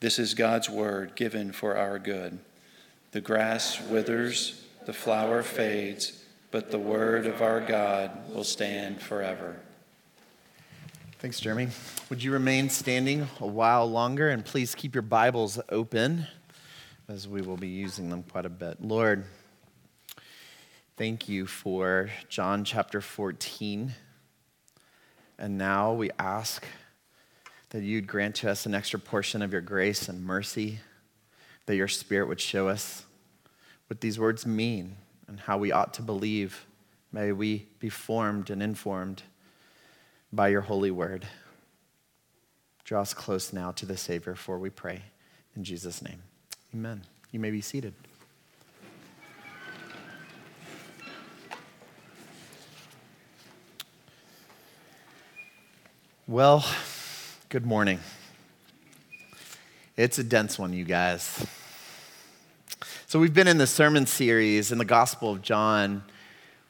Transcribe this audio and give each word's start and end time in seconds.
This 0.00 0.18
is 0.18 0.34
God's 0.34 0.70
word 0.70 1.14
given 1.16 1.52
for 1.52 1.76
our 1.76 1.98
good. 1.98 2.38
The 3.12 3.20
grass 3.20 3.80
withers, 3.80 4.64
the 4.86 4.92
flower 4.92 5.42
fades, 5.42 6.24
but 6.50 6.70
the 6.70 6.78
word 6.78 7.26
of 7.26 7.42
our 7.42 7.60
God 7.60 8.10
will 8.32 8.44
stand 8.44 9.00
forever. 9.00 9.56
Thanks, 11.18 11.40
Jeremy. 11.40 11.68
Would 12.10 12.22
you 12.22 12.32
remain 12.32 12.70
standing 12.70 13.28
a 13.40 13.46
while 13.46 13.90
longer 13.90 14.30
and 14.30 14.44
please 14.44 14.74
keep 14.74 14.94
your 14.94 15.02
Bibles 15.02 15.58
open 15.68 16.28
as 17.08 17.26
we 17.26 17.40
will 17.40 17.56
be 17.56 17.68
using 17.68 18.10
them 18.10 18.22
quite 18.22 18.44
a 18.44 18.50
bit. 18.50 18.84
Lord, 18.84 19.24
thank 20.98 21.26
you 21.26 21.46
for 21.46 22.10
John 22.28 22.64
chapter 22.64 23.00
14. 23.00 23.94
And 25.38 25.56
now 25.56 25.94
we 25.94 26.10
ask 26.18 26.66
that 27.70 27.82
you'd 27.82 28.06
grant 28.06 28.34
to 28.36 28.50
us 28.50 28.66
an 28.66 28.74
extra 28.74 28.98
portion 28.98 29.42
of 29.42 29.52
your 29.52 29.60
grace 29.60 30.08
and 30.08 30.24
mercy, 30.24 30.80
that 31.66 31.76
your 31.76 31.88
Spirit 31.88 32.28
would 32.28 32.40
show 32.40 32.68
us 32.68 33.04
what 33.88 34.00
these 34.00 34.18
words 34.18 34.46
mean 34.46 34.96
and 35.26 35.40
how 35.40 35.58
we 35.58 35.70
ought 35.70 35.92
to 35.94 36.02
believe. 36.02 36.66
May 37.12 37.32
we 37.32 37.66
be 37.78 37.88
formed 37.88 38.50
and 38.50 38.62
informed 38.62 39.22
by 40.32 40.48
your 40.48 40.62
holy 40.62 40.90
word. 40.90 41.26
Draw 42.84 43.02
us 43.02 43.12
close 43.12 43.52
now 43.52 43.70
to 43.72 43.84
the 43.84 43.96
Savior, 43.96 44.34
for 44.34 44.58
we 44.58 44.70
pray. 44.70 45.02
In 45.54 45.64
Jesus' 45.64 46.02
name, 46.02 46.22
amen. 46.74 47.02
You 47.32 47.40
may 47.40 47.50
be 47.50 47.60
seated. 47.60 47.92
Well, 56.26 56.64
Good 57.50 57.64
morning. 57.64 58.00
It's 59.96 60.18
a 60.18 60.22
dense 60.22 60.58
one, 60.58 60.74
you 60.74 60.84
guys. 60.84 61.46
So, 63.06 63.18
we've 63.18 63.32
been 63.32 63.48
in 63.48 63.56
the 63.56 63.66
sermon 63.66 64.04
series 64.04 64.70
in 64.70 64.76
the 64.76 64.84
Gospel 64.84 65.30
of 65.30 65.40
John 65.40 66.04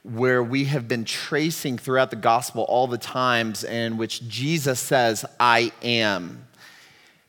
where 0.05 0.41
we 0.41 0.67
have 0.67 0.87
been 0.87 1.05
tracing 1.05 1.79
throughout 1.79 2.11
the 2.11 2.17
Gospel 2.17 2.63
all 2.63 2.87
the 2.87 2.97
times 2.97 3.65
in 3.65 3.97
which 3.97 4.29
Jesus 4.29 4.79
says, 4.79 5.25
I 5.41 5.73
am. 5.83 6.47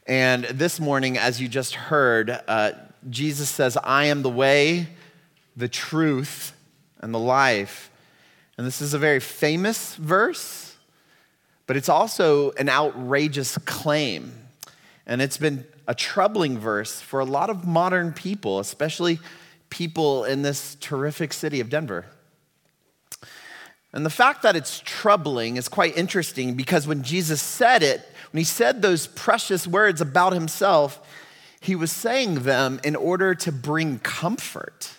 And 0.06 0.44
this 0.44 0.80
morning, 0.80 1.18
as 1.18 1.42
you 1.42 1.48
just 1.48 1.74
heard, 1.74 2.30
uh, 2.48 2.74
Jesus 3.10 3.50
says, 3.50 3.76
I 3.84 4.06
am 4.06 4.22
the 4.22 4.30
way, 4.30 4.90
the 5.58 5.68
truth, 5.68 6.54
and 7.00 7.12
the 7.12 7.20
life. 7.20 7.90
And 8.60 8.68
this 8.68 8.80
is 8.80 8.94
a 8.94 9.00
very 9.00 9.20
famous 9.20 9.96
verse 9.96 10.69
but 11.70 11.78
it's 11.78 11.88
also 11.88 12.50
an 12.54 12.68
outrageous 12.68 13.56
claim. 13.60 14.34
And 15.06 15.22
it's 15.22 15.38
been 15.38 15.66
a 15.88 15.94
troubling 15.94 16.58
verse 16.58 17.00
for 17.00 17.20
a 17.20 17.26
lot 17.26 17.52
of 17.52 17.68
modern 17.68 18.12
people, 18.12 18.58
especially 18.58 19.20
people 19.70 20.24
in 20.24 20.42
this 20.42 20.74
terrific 20.80 21.32
city 21.32 21.60
of 21.60 21.70
Denver. 21.70 22.08
And 23.94 24.04
the 24.04 24.10
fact 24.10 24.42
that 24.42 24.56
it's 24.56 24.82
troubling 24.84 25.58
is 25.58 25.68
quite 25.68 25.96
interesting 25.96 26.56
because 26.56 26.88
when 26.88 27.04
Jesus 27.04 27.40
said 27.40 27.84
it, 27.84 28.02
when 28.32 28.40
he 28.40 28.46
said 28.46 28.82
those 28.82 29.06
precious 29.06 29.68
words 29.68 30.02
about 30.02 30.34
himself, 30.34 31.00
he 31.60 31.76
was 31.76 31.92
saying 31.92 32.46
them 32.46 32.80
in 32.84 32.96
order 32.96 33.36
to 33.36 33.52
bring 33.52 34.00
comfort. 34.00 34.90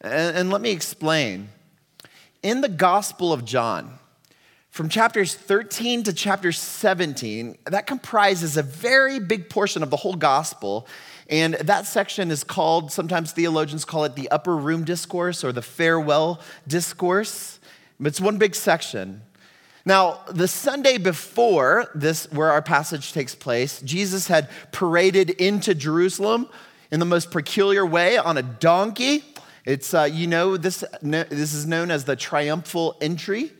And, 0.00 0.34
and 0.34 0.50
let 0.50 0.62
me 0.62 0.70
explain. 0.70 1.50
In 2.42 2.62
the 2.62 2.70
Gospel 2.70 3.34
of 3.34 3.44
John, 3.44 3.97
from 4.70 4.88
chapters 4.88 5.34
13 5.34 6.04
to 6.04 6.12
chapter 6.12 6.52
17, 6.52 7.58
that 7.66 7.86
comprises 7.86 8.56
a 8.56 8.62
very 8.62 9.18
big 9.18 9.48
portion 9.48 9.82
of 9.82 9.90
the 9.90 9.96
whole 9.96 10.14
gospel. 10.14 10.86
And 11.28 11.54
that 11.54 11.86
section 11.86 12.30
is 12.30 12.44
called, 12.44 12.92
sometimes 12.92 13.32
theologians 13.32 13.84
call 13.84 14.04
it 14.04 14.14
the 14.14 14.30
upper 14.30 14.56
room 14.56 14.84
discourse 14.84 15.42
or 15.42 15.52
the 15.52 15.62
farewell 15.62 16.40
discourse. 16.66 17.58
It's 18.00 18.20
one 18.20 18.38
big 18.38 18.54
section. 18.54 19.22
Now, 19.84 20.20
the 20.30 20.48
Sunday 20.48 20.98
before 20.98 21.90
this, 21.94 22.30
where 22.30 22.50
our 22.50 22.62
passage 22.62 23.12
takes 23.12 23.34
place, 23.34 23.80
Jesus 23.80 24.28
had 24.28 24.48
paraded 24.70 25.30
into 25.30 25.74
Jerusalem 25.74 26.48
in 26.90 27.00
the 27.00 27.06
most 27.06 27.30
peculiar 27.30 27.84
way 27.84 28.18
on 28.18 28.36
a 28.36 28.42
donkey. 28.42 29.24
It's, 29.64 29.92
uh, 29.92 30.04
you 30.04 30.26
know, 30.26 30.56
this, 30.56 30.84
this 31.02 31.54
is 31.54 31.66
known 31.66 31.90
as 31.90 32.04
the 32.04 32.16
triumphal 32.16 32.96
entry. 33.00 33.52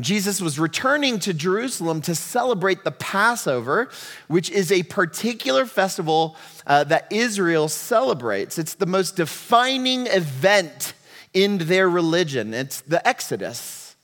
Jesus 0.00 0.40
was 0.40 0.58
returning 0.58 1.18
to 1.20 1.34
Jerusalem 1.34 2.00
to 2.02 2.14
celebrate 2.14 2.84
the 2.84 2.90
Passover, 2.90 3.90
which 4.26 4.50
is 4.50 4.70
a 4.70 4.82
particular 4.84 5.66
festival 5.66 6.36
uh, 6.66 6.84
that 6.84 7.10
Israel 7.12 7.68
celebrates. 7.68 8.58
It's 8.58 8.74
the 8.74 8.86
most 8.86 9.16
defining 9.16 10.06
event 10.06 10.94
in 11.34 11.58
their 11.58 11.88
religion, 11.88 12.54
it's 12.54 12.80
the 12.80 13.06
Exodus. 13.06 13.96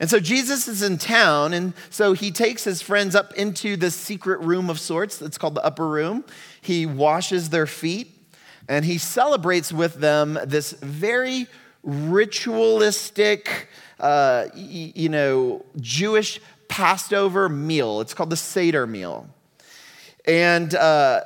And 0.00 0.08
so 0.08 0.18
Jesus 0.18 0.66
is 0.66 0.82
in 0.82 0.96
town, 0.96 1.52
and 1.52 1.74
so 1.90 2.14
he 2.14 2.30
takes 2.30 2.64
his 2.64 2.80
friends 2.80 3.14
up 3.14 3.34
into 3.34 3.76
the 3.76 3.90
secret 3.90 4.40
room 4.40 4.70
of 4.70 4.80
sorts. 4.80 5.20
It's 5.20 5.36
called 5.36 5.54
the 5.54 5.64
upper 5.64 5.86
room. 5.86 6.24
He 6.62 6.86
washes 6.86 7.50
their 7.50 7.66
feet, 7.66 8.10
and 8.66 8.84
he 8.84 8.96
celebrates 8.96 9.72
with 9.72 9.96
them 9.96 10.38
this 10.46 10.72
very 10.72 11.46
ritualistic, 11.82 13.68
uh, 14.00 14.48
you 14.54 15.08
know, 15.08 15.64
Jewish 15.80 16.40
Passover 16.68 17.48
meal. 17.48 18.00
It's 18.00 18.14
called 18.14 18.30
the 18.30 18.36
Seder 18.36 18.86
meal. 18.86 19.28
And 20.26 20.74
uh, 20.74 21.22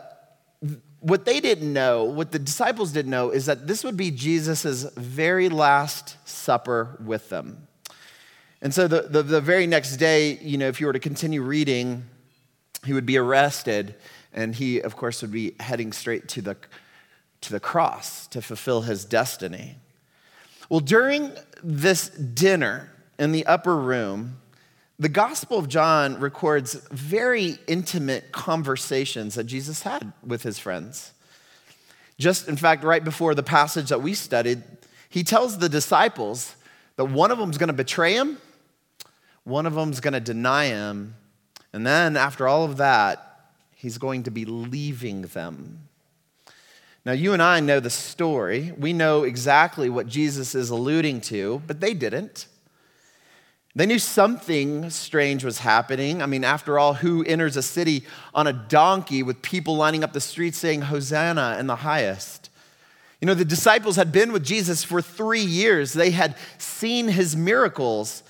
what 1.01 1.27
they 1.27 1.41
didn't 1.41 1.73
know, 1.73 2.05
what 2.05 2.33
the 2.33 2.39
disciples 2.39 2.93
didn't 2.93 3.11
know, 3.11 3.31
is 3.31 3.47
that 3.47 3.67
this 3.67 3.85
would 3.85 3.97
be 3.97 4.11
Jesus' 4.11 4.85
very 4.97 5.49
last 5.49 6.17
supper 6.27 6.99
with 7.05 7.29
them. 7.29 7.69
And 8.63 8.73
so 8.73 8.89
the, 8.89 9.03
the, 9.03 9.23
the, 9.23 9.41
very 9.43 9.67
next 9.67 9.99
day, 9.99 10.39
you 10.39 10.57
know, 10.57 10.69
if 10.69 10.81
you 10.81 10.87
were 10.87 10.95
to 10.95 10.99
continue 10.99 11.43
reading, 11.43 12.05
he 12.87 12.95
would 12.95 13.05
be 13.05 13.19
arrested, 13.19 13.95
and 14.33 14.55
he, 14.55 14.81
of 14.81 14.97
course, 14.97 15.21
would 15.21 15.33
be 15.33 15.55
heading 15.61 15.93
straight 15.93 16.29
to 16.29 16.41
the, 16.41 16.57
to 17.43 17.53
the 17.53 17.61
cross 17.61 18.27
to 18.29 18.41
fulfill 18.41 18.81
his 18.83 19.05
destiny. 19.05 19.77
Well, 20.75 20.81
during 20.81 21.31
this 21.63 22.09
dinner 22.09 22.91
in 23.17 23.31
the 23.31 23.47
upper 23.47 23.77
room, 23.77 24.41
the 24.99 25.09
Gospel 25.09 25.57
of 25.57 25.69
John 25.69 26.19
records 26.19 26.75
very 26.91 27.59
intimate 27.69 28.33
conversations 28.33 29.37
that 29.37 29.45
Jesus 29.45 29.83
had 29.83 30.13
with 30.27 30.43
his 30.43 30.59
friends. 30.59 31.13
Just, 32.19 32.49
in 32.49 32.57
fact, 32.57 32.83
right 32.83 33.05
before 33.05 33.37
the 33.37 33.43
passage 33.45 33.91
that 33.91 34.03
we 34.03 34.15
studied, 34.15 34.65
he 35.09 35.23
tells 35.23 35.59
the 35.59 35.69
disciples 35.69 36.57
that 36.97 37.05
one 37.05 37.31
of 37.31 37.39
them 37.39 37.51
is 37.51 37.57
going 37.57 37.69
to 37.69 37.73
betray 37.73 38.15
him, 38.15 38.39
one 39.45 39.67
of 39.67 39.75
them 39.75 39.93
is 39.93 40.01
going 40.01 40.15
to 40.15 40.19
deny 40.19 40.67
him, 40.67 41.15
and 41.73 41.87
then 41.87 42.17
after 42.17 42.49
all 42.49 42.65
of 42.65 42.79
that, 42.79 43.53
he's 43.77 43.97
going 43.97 44.25
to 44.25 44.33
be 44.33 44.45
leaving 44.45 45.23
them. 45.23 45.87
Now, 47.05 47.13
you 47.13 47.33
and 47.33 47.43
I 47.43 47.61
know 47.61 47.81
the 47.81 47.91
story. 47.91 48.73
We 48.79 48.93
know 48.93 49.25
exactly 49.25 49.91
what 49.91 50.07
Jesus 50.07 50.55
is 50.55 50.71
alluding 50.71 51.21
to, 51.23 51.63
but 51.67 51.81
they 51.81 51.93
didn't. 51.93 52.47
They 53.77 53.87
knew 53.87 53.99
something 53.99 54.89
strange 54.89 55.45
was 55.45 55.59
happening. 55.59 56.23
I 56.23 56.27
mean, 56.27 56.45
after 56.45 56.79
all, 56.79 56.95
who 56.95 57.25
enters 57.25 57.57
a 57.57 57.63
city 57.63 58.05
on 58.33 58.47
a 58.47 58.53
donkey 58.53 59.23
with 59.23 59.43
people 59.43 59.77
lining 59.77 60.05
up 60.05 60.13
the 60.13 60.21
streets 60.21 60.59
saying, 60.59 60.83
Hosanna 60.83 61.57
in 61.59 61.67
the 61.67 61.77
highest? 61.77 62.51
You 63.21 63.27
know, 63.27 63.35
the 63.35 63.45
disciples 63.45 63.97
had 63.97 64.13
been 64.13 64.33
with 64.33 64.45
Jesus 64.45 64.85
for 64.85 65.03
three 65.03 65.45
years. 65.45 65.93
They 65.93 66.11
had 66.11 66.37
seen 66.59 67.09
his 67.09 67.37
miracles 67.37 68.23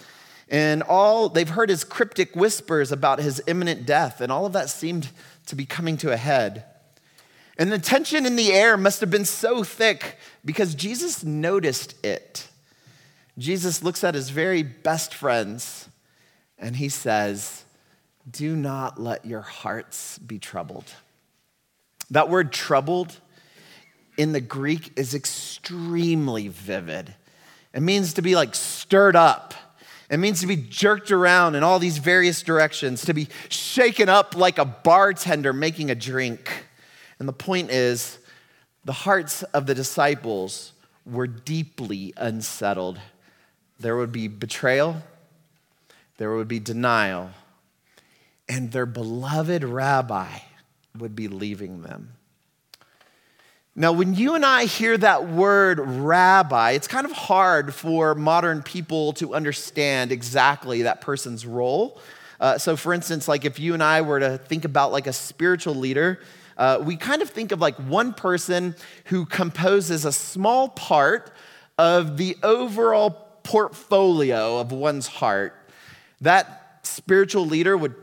and 0.48 0.82
all, 0.82 1.28
they've 1.28 1.48
heard 1.48 1.70
his 1.70 1.84
cryptic 1.84 2.36
whispers 2.36 2.92
about 2.92 3.18
his 3.18 3.42
imminent 3.46 3.86
death, 3.86 4.20
and 4.20 4.30
all 4.30 4.46
of 4.46 4.52
that 4.52 4.70
seemed 4.70 5.08
to 5.46 5.56
be 5.56 5.64
coming 5.64 5.96
to 5.98 6.12
a 6.12 6.16
head. 6.16 6.64
And 7.58 7.70
the 7.70 7.78
tension 7.78 8.26
in 8.26 8.36
the 8.36 8.52
air 8.52 8.76
must 8.76 9.00
have 9.00 9.10
been 9.10 9.24
so 9.24 9.62
thick 9.62 10.18
because 10.44 10.74
Jesus 10.74 11.22
noticed 11.22 11.94
it. 12.04 12.48
Jesus 13.38 13.82
looks 13.82 14.04
at 14.04 14.14
his 14.14 14.30
very 14.30 14.62
best 14.62 15.14
friends 15.14 15.88
and 16.58 16.76
he 16.76 16.88
says, 16.88 17.64
Do 18.28 18.56
not 18.56 19.00
let 19.00 19.24
your 19.24 19.40
hearts 19.40 20.18
be 20.18 20.38
troubled. 20.38 20.92
That 22.10 22.28
word 22.28 22.52
troubled 22.52 23.18
in 24.16 24.32
the 24.32 24.40
Greek 24.40 24.92
is 24.96 25.14
extremely 25.14 26.48
vivid. 26.48 27.14
It 27.72 27.80
means 27.80 28.14
to 28.14 28.22
be 28.22 28.36
like 28.36 28.54
stirred 28.54 29.16
up. 29.16 29.54
It 30.10 30.18
means 30.18 30.40
to 30.42 30.46
be 30.46 30.56
jerked 30.56 31.10
around 31.10 31.54
in 31.54 31.62
all 31.62 31.78
these 31.78 31.98
various 31.98 32.42
directions, 32.42 33.04
to 33.06 33.14
be 33.14 33.28
shaken 33.48 34.08
up 34.08 34.36
like 34.36 34.58
a 34.58 34.64
bartender 34.64 35.52
making 35.52 35.90
a 35.90 35.94
drink. 35.94 36.66
And 37.24 37.28
the 37.30 37.32
point 37.32 37.70
is, 37.70 38.18
the 38.84 38.92
hearts 38.92 39.42
of 39.44 39.64
the 39.64 39.74
disciples 39.74 40.74
were 41.06 41.26
deeply 41.26 42.12
unsettled 42.18 43.00
there 43.80 43.96
would 43.96 44.12
be 44.12 44.28
betrayal, 44.28 45.02
there 46.18 46.36
would 46.36 46.48
be 46.48 46.60
denial, 46.60 47.30
and 48.46 48.72
their 48.72 48.84
beloved 48.84 49.64
rabbi 49.64 50.36
would 50.98 51.16
be 51.16 51.28
leaving 51.28 51.80
them. 51.80 52.12
Now, 53.74 53.92
when 53.92 54.12
you 54.12 54.34
and 54.34 54.44
I 54.44 54.66
hear 54.66 54.98
that 54.98 55.26
word 55.26 55.80
rabbi, 55.80 56.72
it's 56.72 56.88
kind 56.88 57.06
of 57.06 57.12
hard 57.12 57.72
for 57.72 58.14
modern 58.14 58.62
people 58.62 59.14
to 59.14 59.34
understand 59.34 60.12
exactly 60.12 60.82
that 60.82 61.00
person's 61.00 61.46
role. 61.46 62.02
Uh, 62.38 62.58
so, 62.58 62.76
for 62.76 62.92
instance, 62.92 63.28
like 63.28 63.46
if 63.46 63.58
you 63.58 63.72
and 63.72 63.82
I 63.82 64.02
were 64.02 64.20
to 64.20 64.36
think 64.36 64.66
about 64.66 64.92
like 64.92 65.06
a 65.06 65.12
spiritual 65.14 65.74
leader, 65.74 66.20
uh, 66.56 66.80
we 66.82 66.96
kind 66.96 67.22
of 67.22 67.30
think 67.30 67.52
of 67.52 67.60
like 67.60 67.76
one 67.76 68.12
person 68.12 68.76
who 69.06 69.26
composes 69.26 70.04
a 70.04 70.12
small 70.12 70.68
part 70.68 71.32
of 71.78 72.16
the 72.16 72.36
overall 72.42 73.10
portfolio 73.42 74.58
of 74.58 74.72
one's 74.72 75.06
heart, 75.06 75.54
that 76.20 76.80
spiritual 76.82 77.46
leader 77.46 77.76
would 77.76 77.94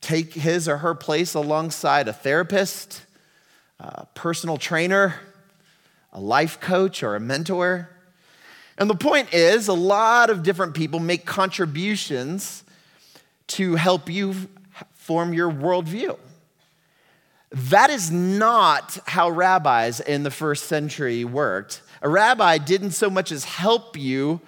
take 0.00 0.32
his 0.32 0.68
or 0.68 0.78
her 0.78 0.94
place 0.94 1.34
alongside 1.34 2.08
a 2.08 2.12
therapist, 2.12 3.02
a 3.80 4.06
personal 4.14 4.56
trainer, 4.56 5.14
a 6.12 6.20
life 6.20 6.60
coach, 6.60 7.02
or 7.02 7.16
a 7.16 7.20
mentor. 7.20 7.90
And 8.78 8.88
the 8.88 8.94
point 8.94 9.34
is, 9.34 9.68
a 9.68 9.74
lot 9.74 10.30
of 10.30 10.42
different 10.42 10.74
people 10.74 11.00
make 11.00 11.26
contributions 11.26 12.62
to 13.48 13.74
help 13.74 14.08
you 14.08 14.34
form 14.94 15.32
your 15.32 15.50
worldview. 15.50 16.16
That 17.50 17.90
is 17.90 18.10
not 18.10 18.98
how 19.06 19.30
rabbis 19.30 20.00
in 20.00 20.22
the 20.22 20.30
first 20.30 20.66
century 20.66 21.24
worked. 21.24 21.82
A 22.02 22.08
rabbi 22.08 22.58
didn't 22.58 22.90
so 22.90 23.08
much 23.08 23.32
as 23.32 23.44
help 23.44 23.96
you 23.96 24.40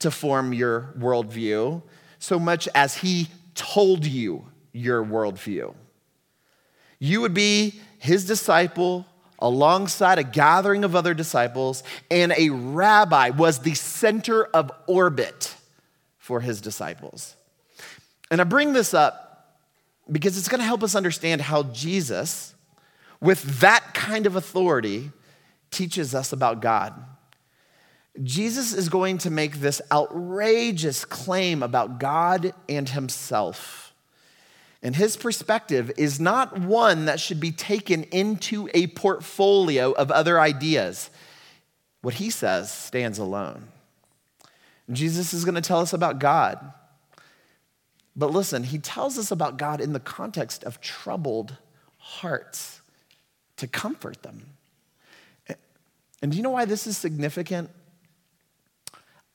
to 0.00 0.10
form 0.10 0.52
your 0.52 0.94
worldview 0.98 1.82
so 2.18 2.38
much 2.38 2.68
as 2.74 2.96
he 2.96 3.28
told 3.54 4.04
you 4.04 4.46
your 4.72 5.04
worldview. 5.04 5.74
You 6.98 7.20
would 7.20 7.34
be 7.34 7.80
his 7.98 8.26
disciple 8.26 9.06
alongside 9.38 10.18
a 10.18 10.24
gathering 10.24 10.82
of 10.82 10.96
other 10.96 11.14
disciples, 11.14 11.84
and 12.10 12.32
a 12.36 12.50
rabbi 12.50 13.30
was 13.30 13.60
the 13.60 13.74
center 13.74 14.44
of 14.46 14.72
orbit 14.88 15.54
for 16.18 16.40
his 16.40 16.60
disciples. 16.60 17.36
And 18.30 18.40
I 18.40 18.44
bring 18.44 18.72
this 18.72 18.94
up 18.94 19.27
because 20.10 20.38
it's 20.38 20.48
going 20.48 20.60
to 20.60 20.66
help 20.66 20.82
us 20.82 20.94
understand 20.94 21.40
how 21.40 21.64
Jesus, 21.64 22.54
with 23.20 23.60
that 23.60 23.94
kind 23.94 24.26
of 24.26 24.36
authority, 24.36 25.10
teaches 25.70 26.14
us 26.14 26.32
about 26.32 26.60
God. 26.60 26.94
Jesus 28.22 28.72
is 28.72 28.88
going 28.88 29.18
to 29.18 29.30
make 29.30 29.56
this 29.56 29.80
outrageous 29.92 31.04
claim 31.04 31.62
about 31.62 32.00
God 32.00 32.52
and 32.68 32.88
himself. 32.88 33.92
And 34.82 34.94
his 34.94 35.16
perspective 35.16 35.90
is 35.96 36.20
not 36.20 36.58
one 36.58 37.06
that 37.06 37.20
should 37.20 37.40
be 37.40 37.52
taken 37.52 38.04
into 38.04 38.68
a 38.74 38.88
portfolio 38.88 39.92
of 39.92 40.10
other 40.10 40.40
ideas. 40.40 41.10
What 42.00 42.14
he 42.14 42.30
says 42.30 42.72
stands 42.72 43.18
alone. 43.18 43.68
Jesus 44.90 45.34
is 45.34 45.44
going 45.44 45.56
to 45.56 45.60
tell 45.60 45.80
us 45.80 45.92
about 45.92 46.18
God. 46.18 46.72
But 48.18 48.32
listen, 48.32 48.64
he 48.64 48.78
tells 48.78 49.16
us 49.16 49.30
about 49.30 49.56
God 49.56 49.80
in 49.80 49.94
the 49.94 50.00
context 50.00 50.64
of 50.64 50.80
troubled 50.82 51.56
hearts 51.96 52.82
to 53.56 53.66
comfort 53.66 54.22
them. 54.22 54.42
And 56.20 56.32
do 56.32 56.36
you 56.36 56.42
know 56.42 56.50
why 56.50 56.66
this 56.66 56.86
is 56.86 56.98
significant? 56.98 57.70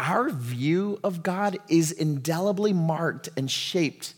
our 0.03 0.29
view 0.29 0.99
of 1.01 1.23
God 1.23 1.57
is 1.69 1.93
indelibly 1.93 2.73
marked 2.73 3.29
and 3.37 3.49
shaped 3.49 4.15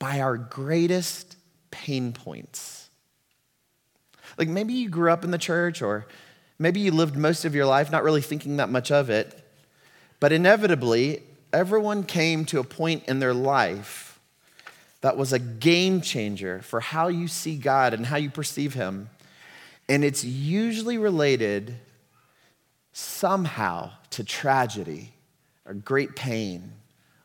by 0.00 0.20
our 0.20 0.36
greatest 0.36 1.36
pain 1.70 2.12
points. 2.12 2.90
Like 4.36 4.48
maybe 4.48 4.72
you 4.72 4.88
grew 4.88 5.12
up 5.12 5.24
in 5.24 5.30
the 5.30 5.38
church, 5.38 5.80
or 5.82 6.06
maybe 6.58 6.80
you 6.80 6.90
lived 6.90 7.16
most 7.16 7.44
of 7.44 7.54
your 7.54 7.66
life 7.66 7.90
not 7.90 8.02
really 8.02 8.20
thinking 8.20 8.56
that 8.56 8.68
much 8.68 8.90
of 8.90 9.10
it, 9.10 9.44
but 10.18 10.32
inevitably, 10.32 11.22
everyone 11.52 12.02
came 12.02 12.44
to 12.46 12.58
a 12.58 12.64
point 12.64 13.04
in 13.06 13.20
their 13.20 13.34
life 13.34 14.07
that 15.00 15.16
was 15.16 15.32
a 15.32 15.38
game 15.38 16.00
changer 16.00 16.60
for 16.62 16.80
how 16.80 17.08
you 17.08 17.28
see 17.28 17.56
God 17.56 17.94
and 17.94 18.06
how 18.06 18.16
you 18.16 18.30
perceive 18.30 18.74
Him. 18.74 19.10
And 19.88 20.04
it's 20.04 20.24
usually 20.24 20.98
related 20.98 21.76
somehow 22.92 23.92
to 24.10 24.24
tragedy 24.24 25.12
or 25.64 25.74
great 25.74 26.16
pain 26.16 26.72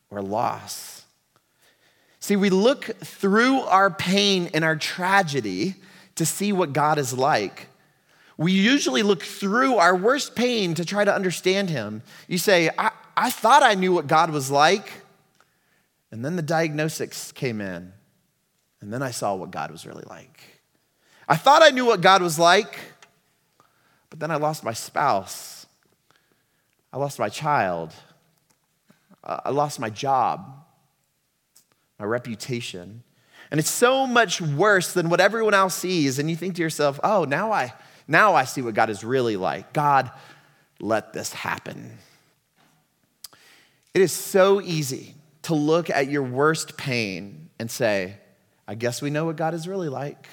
or 0.10 0.22
loss. 0.22 1.04
See, 2.20 2.36
we 2.36 2.50
look 2.50 2.86
through 2.86 3.62
our 3.62 3.90
pain 3.90 4.50
and 4.54 4.64
our 4.64 4.76
tragedy 4.76 5.76
to 6.16 6.26
see 6.26 6.54
what 6.54 6.72
God 6.72 6.98
is 6.98 7.14
like. 7.14 7.68
We 8.38 8.52
usually 8.52 9.04
look 9.04 9.24
through 9.24 9.76
our 9.76 9.96
worst 9.96 10.36
pain 10.36 10.74
to 10.76 10.86
try 10.86 11.04
to 11.04 11.14
understand 11.14 11.70
Him. 11.70 12.02
You 12.28 12.38
say, 12.38 12.70
I, 12.78 12.92
I 13.18 13.30
thought 13.30 13.64
I 13.64 13.74
knew 13.74 13.92
what 13.92 14.08
God 14.08 14.30
was 14.30 14.50
like. 14.50 15.03
And 16.14 16.24
then 16.24 16.36
the 16.36 16.44
diagnosis 16.44 17.32
came 17.32 17.60
in. 17.60 17.92
And 18.82 18.94
then 18.94 19.02
I 19.02 19.10
saw 19.10 19.34
what 19.34 19.50
God 19.50 19.72
was 19.72 19.88
really 19.88 20.04
like. 20.08 20.44
I 21.28 21.36
thought 21.36 21.64
I 21.64 21.70
knew 21.70 21.88
what 21.88 22.02
God 22.02 22.22
was 22.22 22.38
like, 22.38 22.78
but 24.12 24.20
then 24.20 24.30
I 24.30 24.36
lost 24.36 24.64
my 24.64 24.74
spouse. 24.74 25.66
I 26.94 26.98
lost 26.98 27.18
my 27.18 27.30
child. 27.30 27.96
I 29.24 29.50
lost 29.50 29.80
my 29.80 29.90
job, 29.90 30.64
my 31.98 32.06
reputation. 32.06 33.02
And 33.50 33.60
it's 33.60 33.72
so 33.72 34.06
much 34.06 34.40
worse 34.40 34.94
than 34.94 35.10
what 35.10 35.20
everyone 35.20 35.56
else 35.56 35.74
sees. 35.74 36.20
And 36.20 36.30
you 36.30 36.36
think 36.36 36.54
to 36.58 36.62
yourself, 36.62 37.00
oh, 37.04 37.24
now 37.24 37.52
I, 37.52 37.74
Now 38.08 38.36
I 38.36 38.44
see 38.44 38.62
what 38.62 38.76
God 38.76 38.92
is 38.92 39.04
really 39.04 39.36
like. 39.36 39.74
God, 39.74 40.12
let 40.80 41.12
this 41.12 41.34
happen. 41.34 41.98
It 43.96 44.02
is 44.02 44.12
so 44.12 44.62
easy 44.62 45.16
to 45.44 45.56
look 45.56 45.90
at 45.90 46.10
your 46.10 46.24
worst 46.24 46.78
pain 46.78 47.50
and 47.60 47.70
say, 47.70 48.16
I 48.68 48.76
guess 48.76 49.02
we 49.02 49.10
know 49.10 49.26
what 49.26 49.36
God 49.36 49.54
is 49.54 49.68
really 49.68 49.90
like. 49.90 50.28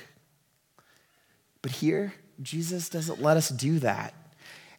But 1.62 1.72
here, 1.72 2.14
Jesus 2.40 2.88
doesn't 2.88 3.20
let 3.20 3.36
us 3.36 3.48
do 3.48 3.78
that. 3.80 4.14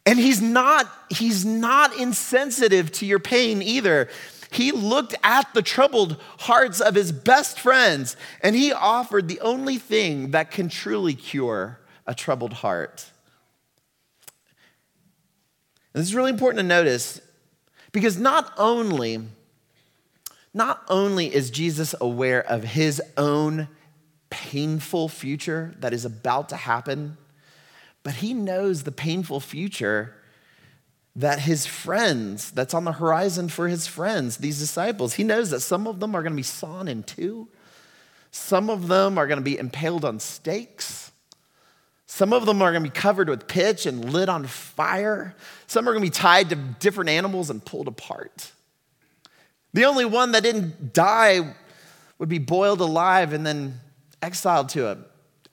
And 0.04 0.18
he's 0.18 0.42
not, 0.42 0.90
he's 1.10 1.44
not 1.44 1.96
insensitive 1.96 2.90
to 2.92 3.06
your 3.06 3.20
pain 3.20 3.62
either. 3.62 4.08
He 4.50 4.72
looked 4.72 5.14
at 5.22 5.52
the 5.54 5.62
troubled 5.62 6.20
hearts 6.40 6.80
of 6.80 6.94
his 6.94 7.12
best 7.12 7.60
friends 7.60 8.16
and 8.42 8.56
he 8.56 8.72
offered 8.72 9.28
the 9.28 9.40
only 9.40 9.78
thing 9.78 10.32
that 10.32 10.50
can 10.50 10.68
truly 10.68 11.14
cure 11.14 11.78
a 12.06 12.14
troubled 12.14 12.52
heart. 12.54 13.06
And 15.94 16.00
this 16.00 16.08
is 16.08 16.14
really 16.14 16.30
important 16.30 16.58
to 16.58 16.66
notice 16.66 17.20
because 17.92 18.18
not 18.18 18.52
only 18.58 19.20
not 20.54 20.82
only 20.88 21.34
is 21.34 21.50
Jesus 21.50 21.94
aware 22.00 22.42
of 22.42 22.64
his 22.64 23.00
own 23.16 23.68
painful 24.30 25.08
future 25.08 25.74
that 25.78 25.92
is 25.92 26.04
about 26.04 26.48
to 26.50 26.56
happen, 26.56 27.16
but 28.02 28.14
he 28.14 28.34
knows 28.34 28.82
the 28.82 28.92
painful 28.92 29.40
future 29.40 30.14
that 31.14 31.40
his 31.40 31.66
friends, 31.66 32.50
that's 32.50 32.74
on 32.74 32.84
the 32.84 32.92
horizon 32.92 33.48
for 33.48 33.68
his 33.68 33.86
friends, 33.86 34.38
these 34.38 34.58
disciples, 34.58 35.14
he 35.14 35.24
knows 35.24 35.50
that 35.50 35.60
some 35.60 35.86
of 35.86 36.00
them 36.00 36.14
are 36.14 36.22
going 36.22 36.32
to 36.32 36.36
be 36.36 36.42
sawn 36.42 36.88
in 36.88 37.02
two. 37.02 37.48
Some 38.30 38.70
of 38.70 38.88
them 38.88 39.18
are 39.18 39.26
going 39.26 39.38
to 39.38 39.44
be 39.44 39.58
impaled 39.58 40.06
on 40.06 40.18
stakes. 40.18 41.12
Some 42.06 42.32
of 42.32 42.46
them 42.46 42.62
are 42.62 42.72
going 42.72 42.82
to 42.82 42.90
be 42.90 42.98
covered 42.98 43.28
with 43.28 43.46
pitch 43.46 43.84
and 43.84 44.12
lit 44.12 44.28
on 44.28 44.46
fire. 44.46 45.34
Some 45.66 45.86
are 45.86 45.92
going 45.92 46.04
to 46.04 46.10
be 46.10 46.14
tied 46.14 46.48
to 46.50 46.56
different 46.56 47.10
animals 47.10 47.50
and 47.50 47.64
pulled 47.64 47.88
apart. 47.88 48.52
The 49.74 49.84
only 49.84 50.04
one 50.04 50.32
that 50.32 50.42
didn't 50.42 50.92
die 50.92 51.54
would 52.18 52.28
be 52.28 52.38
boiled 52.38 52.80
alive 52.80 53.32
and 53.32 53.46
then 53.46 53.80
exiled 54.20 54.68
to 54.70 54.90
an 54.90 55.04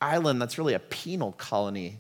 island 0.02 0.42
that's 0.42 0.58
really 0.58 0.74
a 0.74 0.80
penal 0.80 1.32
colony. 1.34 2.00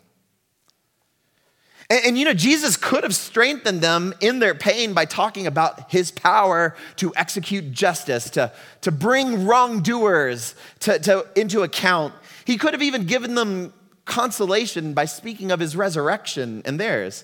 And, 1.89 2.05
and, 2.05 2.17
you 2.17 2.25
know, 2.25 2.33
Jesus 2.33 2.77
could 2.77 3.03
have 3.03 3.15
strengthened 3.15 3.81
them 3.81 4.13
in 4.21 4.39
their 4.39 4.53
pain 4.53 4.93
by 4.93 5.05
talking 5.05 5.47
about 5.47 5.91
his 5.91 6.11
power 6.11 6.75
to 6.97 7.13
execute 7.15 7.71
justice, 7.71 8.29
to, 8.31 8.51
to 8.81 8.91
bring 8.91 9.45
wrongdoers 9.45 10.55
to, 10.81 10.99
to, 10.99 11.25
into 11.35 11.63
account. 11.63 12.13
He 12.45 12.57
could 12.57 12.73
have 12.73 12.83
even 12.83 13.05
given 13.05 13.35
them 13.35 13.73
consolation 14.05 14.93
by 14.93 15.05
speaking 15.05 15.51
of 15.51 15.59
his 15.59 15.75
resurrection 15.75 16.61
and 16.65 16.79
theirs, 16.79 17.23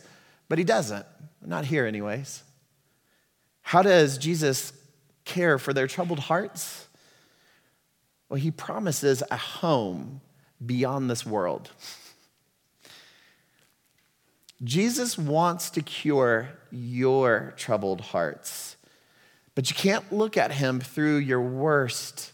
but 0.50 0.58
he 0.58 0.64
doesn't. 0.64 1.06
Not 1.46 1.66
here, 1.66 1.86
anyways. 1.86 2.44
How 3.62 3.82
does 3.82 4.18
Jesus 4.18 4.74
care 5.26 5.60
for 5.60 5.74
their 5.74 5.88
troubled 5.88 6.20
hearts? 6.20 6.88
Well, 8.30 8.40
he 8.40 8.52
promises 8.52 9.22
a 9.30 9.38
home 9.38 10.22
beyond 10.66 11.10
this 11.10 11.26
world. 11.26 11.72
Jesus 14.64 15.18
wants 15.18 15.70
to 15.72 15.82
cure 15.82 16.50
your 16.72 17.54
troubled 17.58 18.02
hearts, 18.02 18.78
but 19.54 19.70
you 19.70 19.76
can't 19.76 20.12
look 20.12 20.38
at 20.38 20.54
him 20.54 20.80
through 20.80 21.18
your 21.18 21.42
worst 21.42 22.32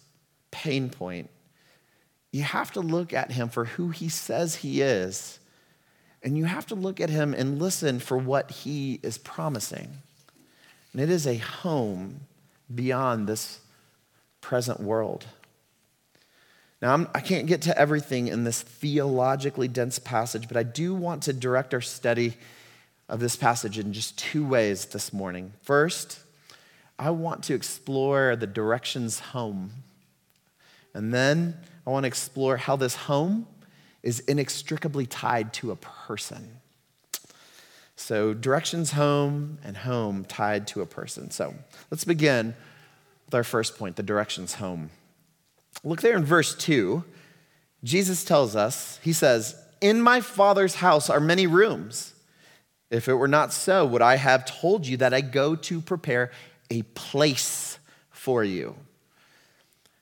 pain 0.52 0.90
point. 0.90 1.30
You 2.32 2.44
have 2.44 2.72
to 2.74 2.80
look 2.80 3.12
at 3.12 3.32
him 3.32 3.50
for 3.50 3.66
who 3.66 3.90
he 3.90 4.08
says 4.08 4.58
he 4.58 4.82
is, 4.82 5.40
and 6.24 6.38
you 6.38 6.46
have 6.46 6.68
to 6.68 6.76
look 6.76 7.02
at 7.02 7.10
him 7.10 7.34
and 7.34 7.60
listen 7.60 8.00
for 8.00 8.18
what 8.18 8.52
he 8.52 9.00
is 9.02 9.18
promising. 9.18 9.98
And 10.94 11.02
it 11.02 11.10
is 11.10 11.26
a 11.26 11.38
home 11.38 12.22
beyond 12.76 13.28
this 13.28 13.60
present 14.42 14.80
world. 14.80 15.26
Now, 16.82 16.94
I'm, 16.94 17.08
I 17.14 17.20
can 17.20 17.40
not 17.40 17.46
get 17.46 17.62
to 17.64 17.78
everything 17.78 18.28
in 18.28 18.44
this 18.44 18.62
theologically 18.62 19.68
dense 19.68 20.00
passage, 20.00 20.48
but 20.48 20.58
I 20.58 20.64
do 20.64 20.96
want 20.96 21.24
to 21.24 21.34
direct 21.34 21.74
our 21.74 21.82
study 21.82 22.34
of 23.08 23.20
this 23.20 23.36
passage 23.36 23.78
in 23.78 23.94
just 23.94 24.18
two 24.18 24.46
ways 24.46 24.86
this 24.86 25.14
morning. 25.14 25.54
First, 25.62 26.20
I 26.98 27.12
want 27.12 27.44
to 27.46 27.54
explore 27.54 28.36
the 28.36 28.48
directions 28.48 29.20
home. 29.20 29.72
And 30.94 31.14
then 31.14 31.58
I 31.86 31.90
want 31.90 32.04
to 32.04 32.08
explore 32.08 32.58
how 32.58 32.76
this 32.76 32.96
home 32.96 33.48
is 34.02 34.20
inextricably 34.22 35.06
tied 35.06 35.54
to 35.54 35.72
a 35.72 35.76
person. 35.76 36.61
So, 38.02 38.34
directions 38.34 38.94
home 38.94 39.60
and 39.64 39.78
home 39.78 40.26
tied 40.26 40.66
to 40.70 40.82
a 40.82 40.88
person. 40.88 41.30
So, 41.30 41.54
let's 41.92 42.04
begin 42.04 42.56
with 43.28 43.36
our 43.36 43.44
first 43.44 43.78
point 43.78 43.96
the 43.96 44.04
directions 44.04 44.56
home. 44.56 44.90
Look 45.84 46.02
there 46.02 46.18
in 46.18 46.26
verse 46.26 46.56
2. 46.56 47.04
Jesus 47.84 48.26
tells 48.26 48.56
us, 48.56 49.00
He 49.04 49.14
says, 49.14 49.56
In 49.82 50.02
my 50.02 50.20
Father's 50.20 50.76
house 50.76 51.12
are 51.12 51.20
many 51.20 51.46
rooms. 51.46 52.14
If 52.90 53.08
it 53.08 53.14
were 53.14 53.28
not 53.28 53.54
so, 53.54 53.86
would 53.86 54.02
I 54.02 54.16
have 54.16 54.46
told 54.46 54.88
you 54.88 54.98
that 54.98 55.14
I 55.14 55.22
go 55.22 55.56
to 55.56 55.80
prepare 55.80 56.32
a 56.72 56.82
place 56.82 57.78
for 58.10 58.44
you? 58.44 58.76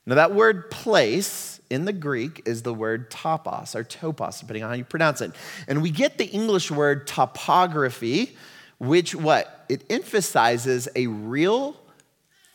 Now, 0.06 0.15
that 0.15 0.34
word 0.34 0.72
place 0.72 1.59
in 1.69 1.85
the 1.85 1.93
Greek 1.93 2.41
is 2.45 2.63
the 2.63 2.73
word 2.73 3.11
topos 3.11 3.75
or 3.75 3.83
topos, 3.83 4.39
depending 4.39 4.63
on 4.63 4.69
how 4.69 4.75
you 4.75 4.83
pronounce 4.83 5.21
it. 5.21 5.31
And 5.67 5.81
we 5.81 5.91
get 5.91 6.17
the 6.17 6.25
English 6.25 6.71
word 6.71 7.07
topography, 7.07 8.35
which 8.79 9.13
what? 9.13 9.65
It 9.69 9.83
emphasizes 9.89 10.88
a 10.95 11.07
real 11.07 11.75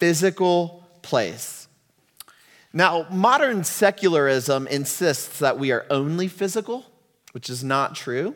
physical 0.01 0.89
place. 1.03 1.69
Now, 2.73 3.07
modern 3.11 3.63
secularism 3.63 4.67
insists 4.67 5.39
that 5.39 5.59
we 5.59 5.71
are 5.71 5.87
only 5.91 6.27
physical, 6.27 6.85
which 7.33 7.49
is 7.49 7.63
not 7.63 7.95
true. 7.95 8.35